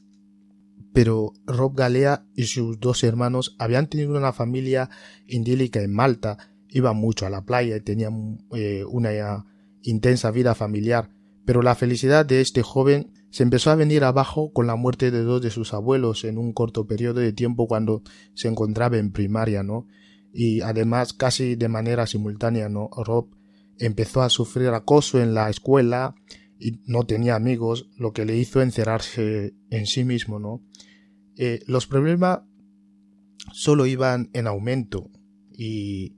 pero 0.92 1.32
Rob 1.46 1.74
Galea 1.74 2.26
y 2.34 2.44
sus 2.44 2.78
dos 2.78 3.02
hermanos 3.04 3.56
habían 3.58 3.88
tenido 3.88 4.16
una 4.16 4.32
familia 4.32 4.90
indílica 5.26 5.80
en 5.80 5.92
Malta, 5.92 6.38
iban 6.68 6.96
mucho 6.96 7.26
a 7.26 7.30
la 7.30 7.44
playa 7.44 7.76
y 7.76 7.80
tenían 7.80 8.46
eh, 8.52 8.84
una 8.84 9.46
intensa 9.82 10.30
vida 10.30 10.54
familiar, 10.54 11.10
pero 11.44 11.62
la 11.62 11.74
felicidad 11.74 12.26
de 12.26 12.40
este 12.40 12.62
joven 12.62 13.12
se 13.30 13.42
empezó 13.42 13.70
a 13.70 13.76
venir 13.76 14.04
abajo 14.04 14.52
con 14.52 14.66
la 14.66 14.76
muerte 14.76 15.10
de 15.10 15.22
dos 15.22 15.40
de 15.40 15.50
sus 15.50 15.72
abuelos 15.72 16.24
en 16.24 16.36
un 16.36 16.52
corto 16.52 16.86
periodo 16.86 17.20
de 17.20 17.32
tiempo 17.32 17.66
cuando 17.66 18.02
se 18.34 18.48
encontraba 18.48 18.98
en 18.98 19.10
primaria, 19.10 19.62
¿no? 19.62 19.86
Y 20.32 20.60
además 20.62 21.12
casi 21.12 21.56
de 21.56 21.68
manera 21.68 22.06
simultánea, 22.06 22.68
¿no? 22.68 22.88
Rob 22.96 23.28
empezó 23.78 24.22
a 24.22 24.30
sufrir 24.30 24.68
acoso 24.68 25.20
en 25.20 25.34
la 25.34 25.50
escuela 25.50 26.14
y 26.58 26.80
no 26.86 27.04
tenía 27.04 27.34
amigos, 27.34 27.90
lo 27.96 28.12
que 28.12 28.24
le 28.24 28.36
hizo 28.36 28.62
encerrarse 28.62 29.54
en 29.70 29.86
sí 29.86 30.04
mismo, 30.04 30.38
¿no? 30.38 30.62
Eh, 31.36 31.60
los 31.66 31.86
problemas 31.86 32.40
solo 33.52 33.86
iban 33.86 34.30
en 34.32 34.46
aumento 34.46 35.10
y 35.50 36.16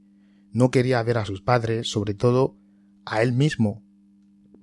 no 0.52 0.70
quería 0.70 1.02
ver 1.02 1.18
a 1.18 1.24
sus 1.24 1.40
padres, 1.40 1.88
sobre 1.88 2.14
todo 2.14 2.56
a 3.06 3.22
él 3.22 3.32
mismo. 3.32 3.82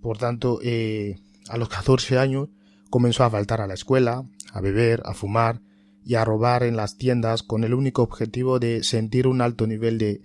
Por 0.02 0.18
tanto, 0.18 0.60
eh, 0.64 1.20
a 1.50 1.58
los 1.58 1.70
14 1.70 2.18
años 2.18 2.50
comenzó 2.90 3.24
a 3.24 3.30
faltar 3.30 3.62
a 3.62 3.68
la 3.68 3.74
escuela, 3.74 4.30
a 4.54 4.62
beber, 4.62 5.02
a 5.06 5.14
fumar 5.14 5.62
y 6.04 6.16
a 6.16 6.26
robar 6.26 6.64
en 6.64 6.76
las 6.76 6.98
tiendas 6.98 7.44
con 7.44 7.64
el 7.64 7.74
único 7.74 8.02
objetivo 8.02 8.60
de 8.60 8.84
sentir 8.84 9.28
un 9.28 9.42
alto 9.42 9.68
nivel 9.68 9.98
de, 9.98 10.22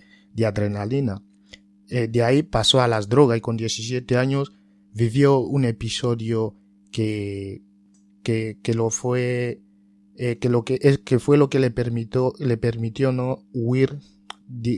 adrenalina. 0.46 1.22
Eh, 1.88 2.08
de 2.08 2.22
ahí 2.22 2.42
pasó 2.42 2.80
a 2.80 2.88
las 2.88 3.08
drogas 3.08 3.38
y 3.38 3.40
con 3.40 3.56
17 3.56 4.16
años 4.16 4.52
vivió 4.92 5.38
un 5.38 5.64
episodio 5.64 6.56
que, 6.90 7.62
que, 8.22 8.58
que 8.62 8.74
lo 8.74 8.90
fue 8.90 9.60
eh, 10.18 10.38
que 10.38 10.48
lo 10.48 10.64
que 10.64 10.78
es 10.80 10.98
que 10.98 11.18
fue 11.18 11.36
lo 11.36 11.50
que 11.50 11.60
le 11.60 11.70
permitió 11.70 12.32
le 12.38 12.56
permitió 12.56 13.12
no 13.12 13.44
huir 13.52 13.98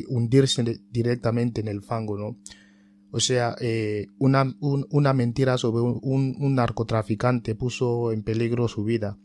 hundirse 0.08 0.80
directamente 0.90 1.60
en 1.60 1.68
el 1.68 1.80
fango 1.80 2.18
no 2.18 2.36
o 3.12 3.20
sea 3.20 3.54
eh, 3.60 4.08
una, 4.18 4.56
una 4.60 5.12
mentira 5.12 5.56
sobre 5.56 5.82
un, 5.82 6.54
narcotraficante 6.56 7.54
puso 7.54 8.10
en 8.10 8.24
peligro 8.24 8.66
su 8.66 8.82
vida 8.82 9.16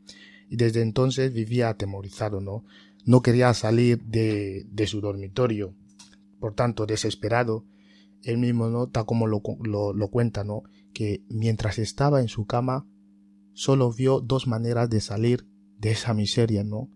y 0.49 0.57
desde 0.57 0.81
entonces 0.81 1.33
vivía 1.33 1.69
atemorizado 1.69 2.41
no 2.41 2.63
no 3.05 3.21
quería 3.21 3.53
salir 3.53 4.01
de, 4.03 4.65
de 4.71 4.87
su 4.87 5.01
dormitorio 5.01 5.73
por 6.39 6.53
tanto 6.53 6.85
desesperado 6.85 7.65
él 8.23 8.37
mismo 8.37 8.69
no 8.69 8.87
tal 8.87 9.05
como 9.05 9.27
lo, 9.27 9.41
lo, 9.63 9.93
lo 9.93 10.07
cuenta 10.09 10.43
no 10.43 10.63
que 10.93 11.23
mientras 11.29 11.79
estaba 11.79 12.21
en 12.21 12.27
su 12.27 12.45
cama 12.45 12.85
solo 13.53 13.91
vio 13.91 14.19
dos 14.19 14.47
maneras 14.47 14.89
de 14.89 15.01
salir 15.01 15.47
de 15.79 15.91
esa 15.91 16.13
miseria, 16.13 16.63
¿no? 16.63 16.89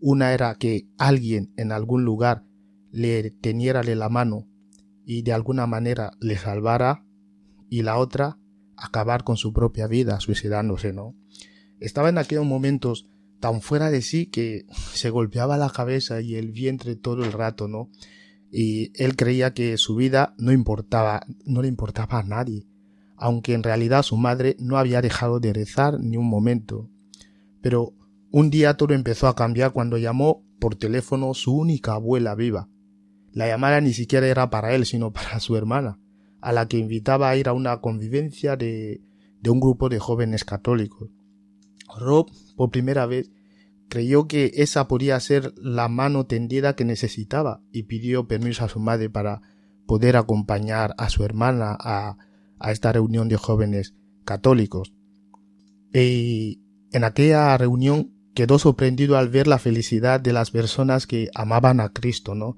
Una 0.00 0.32
era 0.32 0.54
que 0.56 0.86
alguien 0.98 1.52
en 1.56 1.72
algún 1.72 2.04
lugar 2.04 2.44
le 2.92 3.30
teniera 3.30 3.82
la 3.82 4.08
mano 4.08 4.46
y 5.06 5.22
de 5.22 5.32
alguna 5.32 5.66
manera 5.66 6.12
le 6.20 6.36
salvara 6.36 7.04
y 7.68 7.82
la 7.82 7.98
otra 7.98 8.38
acabar 8.76 9.24
con 9.24 9.36
su 9.36 9.52
propia 9.52 9.86
vida 9.86 10.20
suicidándose, 10.20 10.92
¿no? 10.92 11.14
Estaba 11.80 12.08
en 12.08 12.18
aquellos 12.18 12.44
momentos 12.44 13.08
tan 13.40 13.60
fuera 13.60 13.90
de 13.90 14.00
sí 14.00 14.26
que 14.26 14.64
se 14.94 15.10
golpeaba 15.10 15.58
la 15.58 15.70
cabeza 15.70 16.20
y 16.20 16.36
el 16.36 16.50
vientre 16.52 16.96
todo 16.96 17.24
el 17.24 17.32
rato, 17.32 17.68
¿no? 17.68 17.90
Y 18.50 18.92
él 19.02 19.16
creía 19.16 19.52
que 19.52 19.76
su 19.76 19.96
vida 19.96 20.34
no 20.38 20.52
importaba, 20.52 21.26
no 21.44 21.60
le 21.60 21.68
importaba 21.68 22.20
a 22.20 22.22
nadie, 22.22 22.66
aunque 23.16 23.52
en 23.52 23.62
realidad 23.62 24.02
su 24.02 24.16
madre 24.16 24.56
no 24.60 24.78
había 24.78 25.02
dejado 25.02 25.40
de 25.40 25.52
rezar 25.52 26.00
ni 26.00 26.16
un 26.16 26.28
momento. 26.28 26.88
Pero 27.60 27.92
un 28.30 28.50
día 28.50 28.76
todo 28.76 28.94
empezó 28.94 29.28
a 29.28 29.36
cambiar 29.36 29.72
cuando 29.72 29.98
llamó 29.98 30.44
por 30.58 30.76
teléfono 30.76 31.34
su 31.34 31.54
única 31.54 31.92
abuela 31.92 32.34
viva. 32.34 32.68
La 33.32 33.46
llamada 33.46 33.80
ni 33.80 33.92
siquiera 33.92 34.26
era 34.26 34.48
para 34.50 34.74
él, 34.74 34.86
sino 34.86 35.12
para 35.12 35.40
su 35.40 35.56
hermana, 35.56 35.98
a 36.40 36.52
la 36.52 36.66
que 36.66 36.78
invitaba 36.78 37.28
a 37.28 37.36
ir 37.36 37.48
a 37.48 37.52
una 37.52 37.80
convivencia 37.80 38.56
de, 38.56 39.02
de 39.40 39.50
un 39.50 39.60
grupo 39.60 39.88
de 39.88 39.98
jóvenes 39.98 40.44
católicos. 40.44 41.10
Rob, 41.98 42.30
por 42.56 42.70
primera 42.70 43.06
vez, 43.06 43.30
creyó 43.88 44.26
que 44.26 44.52
esa 44.54 44.88
podía 44.88 45.18
ser 45.20 45.52
la 45.56 45.88
mano 45.88 46.26
tendida 46.26 46.74
que 46.74 46.84
necesitaba 46.84 47.62
y 47.72 47.84
pidió 47.84 48.26
permiso 48.26 48.64
a 48.64 48.68
su 48.68 48.80
madre 48.80 49.10
para 49.10 49.42
poder 49.86 50.16
acompañar 50.16 50.94
a 50.98 51.08
su 51.10 51.24
hermana 51.24 51.76
a, 51.78 52.16
a 52.58 52.72
esta 52.72 52.92
reunión 52.92 53.28
de 53.28 53.36
jóvenes 53.36 53.94
católicos. 54.24 54.94
Y 55.92 56.62
en 56.92 57.04
aquella 57.04 57.56
reunión 57.56 58.14
quedó 58.34 58.58
sorprendido 58.58 59.16
al 59.16 59.28
ver 59.28 59.46
la 59.46 59.58
felicidad 59.58 60.20
de 60.20 60.32
las 60.32 60.50
personas 60.50 61.06
que 61.06 61.30
amaban 61.34 61.80
a 61.80 61.92
Cristo, 61.92 62.34
¿no? 62.34 62.56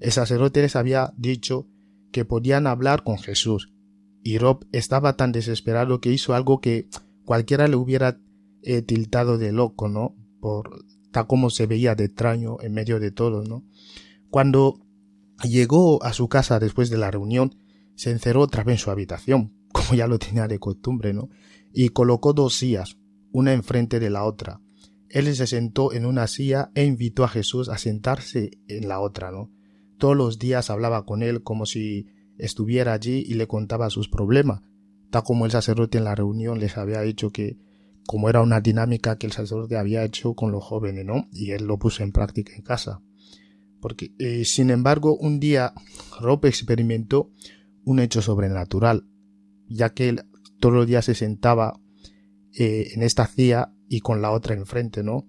El 0.00 0.12
sacerdote 0.12 0.62
les 0.62 0.76
había 0.76 1.12
dicho 1.16 1.66
que 2.12 2.24
podían 2.24 2.66
hablar 2.66 3.02
con 3.02 3.18
Jesús, 3.18 3.72
y 4.22 4.38
Rob 4.38 4.66
estaba 4.72 5.16
tan 5.16 5.32
desesperado 5.32 6.00
que 6.00 6.12
hizo 6.12 6.34
algo 6.34 6.60
que 6.60 6.88
cualquiera 7.24 7.68
le 7.68 7.76
hubiera 7.76 8.18
eh, 8.68 8.82
tiltado 8.82 9.38
de 9.38 9.50
loco, 9.50 9.88
¿no? 9.88 10.14
Por 10.40 10.84
tal 11.10 11.26
como 11.26 11.48
se 11.48 11.66
veía 11.66 11.94
de 11.94 12.04
extraño 12.04 12.58
en 12.60 12.74
medio 12.74 13.00
de 13.00 13.10
todo, 13.10 13.42
¿no? 13.42 13.64
Cuando 14.28 14.78
llegó 15.42 16.02
a 16.04 16.12
su 16.12 16.28
casa 16.28 16.60
después 16.60 16.90
de 16.90 16.98
la 16.98 17.10
reunión, 17.10 17.56
se 17.94 18.10
encerró 18.10 18.42
otra 18.42 18.64
vez 18.64 18.74
en 18.74 18.78
su 18.84 18.90
habitación, 18.90 19.54
como 19.72 19.94
ya 19.94 20.06
lo 20.06 20.18
tenía 20.18 20.46
de 20.48 20.58
costumbre, 20.58 21.14
¿no? 21.14 21.30
Y 21.72 21.88
colocó 21.88 22.34
dos 22.34 22.56
sillas, 22.56 22.98
una 23.32 23.54
enfrente 23.54 24.00
de 24.00 24.10
la 24.10 24.24
otra. 24.24 24.60
Él 25.08 25.34
se 25.34 25.46
sentó 25.46 25.94
en 25.94 26.04
una 26.04 26.26
silla 26.26 26.70
e 26.74 26.84
invitó 26.84 27.24
a 27.24 27.28
Jesús 27.28 27.70
a 27.70 27.78
sentarse 27.78 28.50
en 28.66 28.86
la 28.86 29.00
otra, 29.00 29.30
¿no? 29.30 29.50
Todos 29.96 30.14
los 30.14 30.38
días 30.38 30.68
hablaba 30.68 31.06
con 31.06 31.22
él 31.22 31.42
como 31.42 31.64
si 31.64 32.08
estuviera 32.36 32.92
allí 32.92 33.24
y 33.26 33.32
le 33.32 33.46
contaba 33.46 33.88
sus 33.88 34.10
problemas, 34.10 34.60
tal 35.08 35.22
como 35.22 35.46
el 35.46 35.52
sacerdote 35.52 35.96
en 35.96 36.04
la 36.04 36.14
reunión 36.14 36.60
les 36.60 36.76
había 36.76 37.00
dicho 37.00 37.30
que 37.30 37.66
como 38.08 38.30
era 38.30 38.40
una 38.40 38.62
dinámica 38.62 39.18
que 39.18 39.26
el 39.26 39.34
sacerdote 39.34 39.76
había 39.76 40.02
hecho 40.02 40.32
con 40.32 40.50
los 40.50 40.64
jóvenes, 40.64 41.04
¿no? 41.04 41.28
Y 41.30 41.50
él 41.50 41.66
lo 41.66 41.78
puso 41.78 42.02
en 42.02 42.10
práctica 42.10 42.54
en 42.56 42.62
casa. 42.62 43.02
Porque, 43.82 44.14
eh, 44.18 44.46
sin 44.46 44.70
embargo, 44.70 45.14
un 45.14 45.38
día 45.38 45.74
Rob 46.18 46.46
experimentó 46.46 47.30
un 47.84 48.00
hecho 48.00 48.22
sobrenatural, 48.22 49.06
ya 49.68 49.90
que 49.90 50.08
él 50.08 50.22
todos 50.58 50.74
los 50.74 50.86
días 50.86 51.04
se 51.04 51.14
sentaba 51.14 51.82
eh, 52.54 52.92
en 52.94 53.02
esta 53.02 53.26
silla 53.26 53.74
y 53.90 54.00
con 54.00 54.22
la 54.22 54.30
otra 54.30 54.54
enfrente, 54.54 55.02
¿no? 55.02 55.28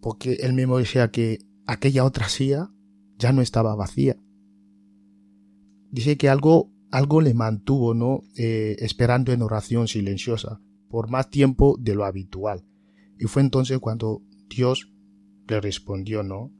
Porque 0.00 0.34
él 0.34 0.52
mismo 0.52 0.78
decía 0.78 1.10
que 1.10 1.40
aquella 1.66 2.04
otra 2.04 2.28
silla 2.28 2.70
ya 3.18 3.32
no 3.32 3.42
estaba 3.42 3.74
vacía. 3.74 4.16
Dice 5.90 6.16
que 6.16 6.28
algo, 6.28 6.70
algo 6.92 7.20
le 7.20 7.34
mantuvo, 7.34 7.92
¿no? 7.92 8.22
Eh, 8.36 8.76
esperando 8.78 9.32
en 9.32 9.42
oración 9.42 9.88
silenciosa 9.88 10.60
por 10.92 11.08
más 11.08 11.30
tiempo 11.30 11.78
de 11.80 11.94
lo 11.94 12.04
habitual. 12.04 12.66
Y 13.18 13.24
fue 13.24 13.40
entonces 13.40 13.78
cuando 13.78 14.22
Dios 14.50 14.92
le 15.48 15.58
respondió, 15.58 16.22
¿no? 16.22 16.52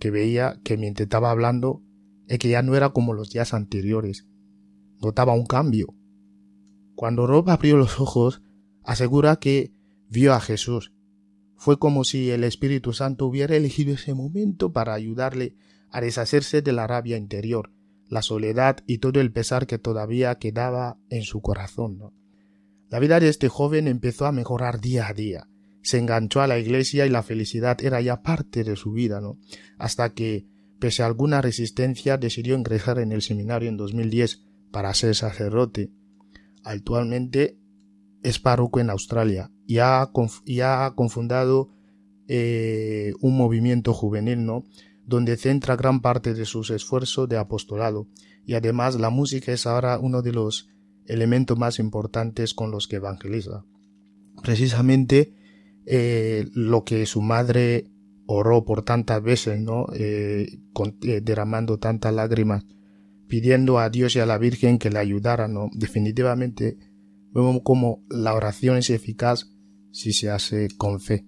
Que 0.00 0.10
veía 0.10 0.60
que 0.64 0.76
mientras 0.76 1.04
estaba 1.04 1.30
hablando, 1.30 1.80
es 2.26 2.40
que 2.40 2.48
ya 2.48 2.62
no 2.62 2.74
era 2.74 2.90
como 2.90 3.12
los 3.12 3.30
días 3.30 3.54
anteriores. 3.54 4.26
Notaba 5.00 5.34
un 5.34 5.46
cambio. 5.46 5.94
Cuando 6.96 7.28
Rob 7.28 7.48
abrió 7.48 7.76
los 7.76 8.00
ojos, 8.00 8.42
asegura 8.82 9.36
que 9.36 9.72
vio 10.08 10.34
a 10.34 10.40
Jesús. 10.40 10.92
Fue 11.54 11.78
como 11.78 12.02
si 12.02 12.32
el 12.32 12.42
Espíritu 12.42 12.92
Santo 12.92 13.24
hubiera 13.24 13.54
elegido 13.54 13.94
ese 13.94 14.14
momento 14.14 14.72
para 14.72 14.94
ayudarle 14.94 15.54
a 15.90 16.00
deshacerse 16.00 16.60
de 16.60 16.72
la 16.72 16.88
rabia 16.88 17.16
interior, 17.16 17.70
la 18.08 18.22
soledad 18.22 18.78
y 18.88 18.98
todo 18.98 19.20
el 19.20 19.30
pesar 19.30 19.68
que 19.68 19.78
todavía 19.78 20.34
quedaba 20.40 20.98
en 21.08 21.22
su 21.22 21.40
corazón. 21.40 22.00
La 22.94 23.00
vida 23.00 23.18
de 23.18 23.28
este 23.28 23.48
joven 23.48 23.88
empezó 23.88 24.24
a 24.24 24.30
mejorar 24.30 24.80
día 24.80 25.08
a 25.08 25.14
día. 25.14 25.48
Se 25.82 25.98
enganchó 25.98 26.42
a 26.42 26.46
la 26.46 26.60
iglesia 26.60 27.04
y 27.04 27.10
la 27.10 27.24
felicidad 27.24 27.82
era 27.82 28.00
ya 28.00 28.22
parte 28.22 28.62
de 28.62 28.76
su 28.76 28.92
vida, 28.92 29.20
¿no? 29.20 29.36
Hasta 29.78 30.14
que, 30.14 30.46
pese 30.78 31.02
a 31.02 31.06
alguna 31.06 31.42
resistencia, 31.42 32.18
decidió 32.18 32.56
ingresar 32.56 33.00
en 33.00 33.10
el 33.10 33.20
seminario 33.20 33.68
en 33.68 33.76
2010 33.76 34.44
para 34.70 34.94
ser 34.94 35.16
sacerdote. 35.16 35.90
Actualmente 36.62 37.58
es 38.22 38.38
párroco 38.38 38.78
en 38.78 38.90
Australia 38.90 39.50
y 39.66 39.78
ha, 39.78 40.08
confundado 40.94 41.70
eh, 42.28 43.12
un 43.20 43.36
movimiento 43.36 43.92
juvenil, 43.92 44.46
¿no? 44.46 44.62
donde 45.04 45.36
centra 45.36 45.74
gran 45.74 46.00
parte 46.00 46.32
de 46.32 46.44
sus 46.44 46.70
esfuerzos 46.70 47.28
de 47.28 47.38
apostolado 47.38 48.06
y 48.46 48.54
además 48.54 48.94
la 48.94 49.10
música 49.10 49.50
es 49.50 49.66
ahora 49.66 49.98
uno 49.98 50.22
de 50.22 50.32
los 50.32 50.68
elementos 51.06 51.58
más 51.58 51.78
importantes 51.78 52.54
con 52.54 52.70
los 52.70 52.88
que 52.88 52.96
evangeliza. 52.96 53.64
Precisamente 54.42 55.34
eh, 55.86 56.48
lo 56.54 56.84
que 56.84 57.06
su 57.06 57.22
madre 57.22 57.90
oró 58.26 58.64
por 58.64 58.82
tantas 58.82 59.22
veces, 59.22 59.60
¿no? 59.60 59.86
Eh, 59.94 60.58
derramando 61.22 61.78
tantas 61.78 62.14
lágrimas, 62.14 62.64
pidiendo 63.28 63.78
a 63.78 63.90
Dios 63.90 64.16
y 64.16 64.20
a 64.20 64.26
la 64.26 64.38
Virgen 64.38 64.78
que 64.78 64.90
le 64.90 64.98
ayudaran. 64.98 65.54
Definitivamente 65.72 66.78
Vemos 67.34 67.62
como 67.64 68.04
la 68.08 68.32
oración 68.32 68.76
es 68.76 68.90
eficaz 68.90 69.50
si 69.90 70.12
se 70.12 70.30
hace 70.30 70.68
con 70.76 71.00
fe. 71.00 71.26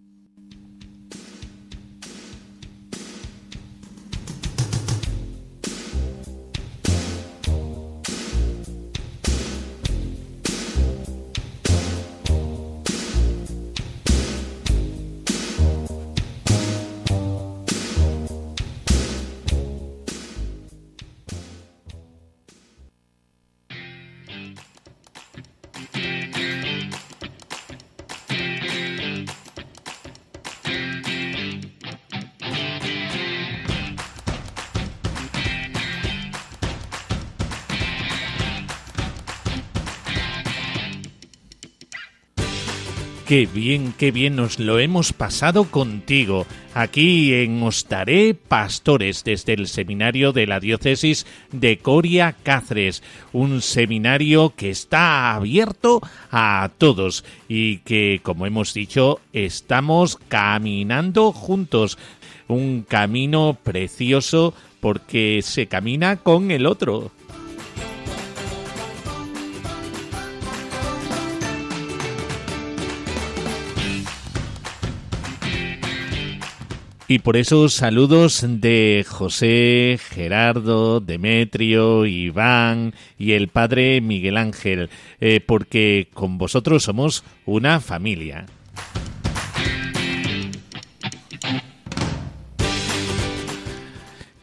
Qué 43.27 43.49
bien, 43.53 43.93
qué 43.99 44.13
bien 44.13 44.37
nos 44.37 44.61
lo 44.61 44.79
hemos 44.79 45.13
pasado 45.13 45.65
contigo, 45.65 46.47
aquí 46.75 47.35
en 47.35 47.61
Ostaré 47.61 48.35
Pastores, 48.35 49.25
desde 49.25 49.55
el 49.55 49.67
seminario 49.67 50.33
de 50.33 50.47
la 50.47 50.61
diócesis 50.61 51.27
de 51.51 51.79
Coria 51.79 52.37
Cáceres, 52.45 53.03
un 53.33 53.63
seminario 53.63 54.53
que 54.55 54.71
está 54.71 55.35
abierto 55.35 56.01
a 56.31 56.71
todos 56.79 57.25
y 57.49 57.79
que, 57.79 58.21
como 58.23 58.47
hemos 58.47 58.73
dicho, 58.73 59.19
estamos 59.33 60.19
caminando 60.29 61.33
juntos, 61.33 61.99
un 62.47 62.83
camino 62.89 63.59
precioso 63.61 64.55
porque 64.79 65.41
se 65.43 65.67
camina 65.67 66.19
con 66.19 66.53
el 66.53 66.65
otro. 66.65 67.11
Y 77.09 77.21
por 77.21 77.37
eso 77.37 77.69
saludos 77.69 78.45
de 78.45 79.07
José, 79.09 79.99
Gerardo, 80.11 80.99
Demetrio, 80.99 82.05
Iván 82.05 82.95
y 83.17 83.33
el 83.33 83.47
padre 83.47 84.01
Miguel 84.01 84.37
Ángel, 84.37 84.91
eh, 85.21 85.41
porque 85.41 86.09
con 86.13 86.37
vosotros 86.37 86.83
somos 86.83 87.23
una 87.45 87.79
familia. 87.79 88.47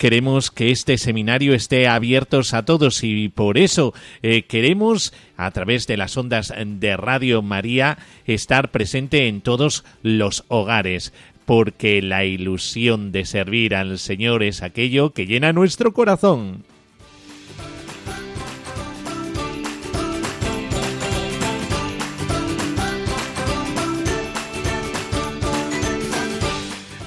queremos 0.04 0.52
que 0.52 0.70
este 0.70 0.98
seminario 0.98 1.54
esté 1.54 1.88
abierto 1.88 2.42
a 2.52 2.66
todos 2.66 3.06
y 3.06 3.30
por 3.30 3.58
eso 3.58 3.94
eh, 4.22 4.44
queremos 4.44 5.14
a 5.38 5.50
través 5.52 5.88
de 5.88 5.96
las 5.96 6.18
ondas 6.18 6.54
de 6.54 6.98
Radio 6.98 7.42
María 7.42 7.98
estar 8.26 8.72
presente 8.72 9.30
en 9.30 9.40
todos 9.40 9.86
los 10.02 10.44
hogares 10.50 11.14
porque 11.46 12.02
la 12.02 12.26
ilusión 12.26 13.12
de 13.12 13.26
servir 13.26 13.76
al 13.76 14.00
Señor 14.00 14.44
es 14.44 14.62
aquello 14.62 15.12
que 15.12 15.26
llena 15.26 15.54
nuestro 15.54 15.94
corazón. 15.94 16.64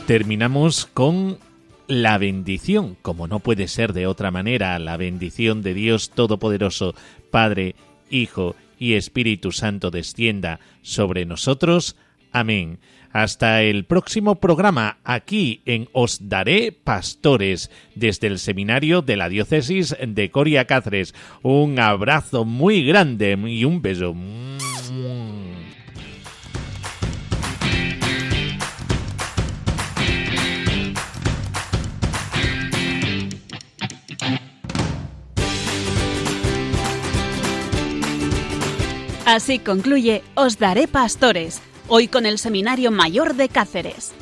Terminamos 0.06 0.86
con 0.86 1.38
la 1.88 2.16
bendición, 2.16 2.96
como 3.02 3.26
no 3.26 3.40
puede 3.40 3.66
ser 3.66 3.92
de 3.92 4.06
otra 4.06 4.30
manera, 4.30 4.78
la 4.78 4.96
bendición 4.96 5.62
de 5.62 5.74
Dios 5.74 6.10
Todopoderoso, 6.10 6.94
Padre, 7.32 7.74
Hijo 8.08 8.54
y 8.78 8.94
Espíritu 8.94 9.50
Santo 9.50 9.90
descienda 9.90 10.60
sobre 10.82 11.26
nosotros. 11.26 11.96
Amén. 12.30 12.78
Hasta 13.16 13.62
el 13.62 13.86
próximo 13.86 14.34
programa 14.34 14.98
aquí 15.02 15.62
en 15.64 15.88
Os 15.94 16.28
Daré 16.28 16.70
Pastores 16.70 17.70
desde 17.94 18.26
el 18.26 18.38
seminario 18.38 19.00
de 19.00 19.16
la 19.16 19.30
diócesis 19.30 19.96
de 20.06 20.30
Coria 20.30 20.66
Cáceres. 20.66 21.14
Un 21.40 21.80
abrazo 21.80 22.44
muy 22.44 22.84
grande 22.84 23.38
y 23.46 23.64
un 23.64 23.80
beso. 23.80 24.14
Así 39.24 39.58
concluye 39.58 40.22
Os 40.34 40.58
Daré 40.58 40.86
Pastores 40.86 41.62
hoy 41.88 42.08
con 42.08 42.26
el 42.26 42.38
Seminario 42.38 42.90
Mayor 42.90 43.34
de 43.34 43.48
Cáceres. 43.48 44.12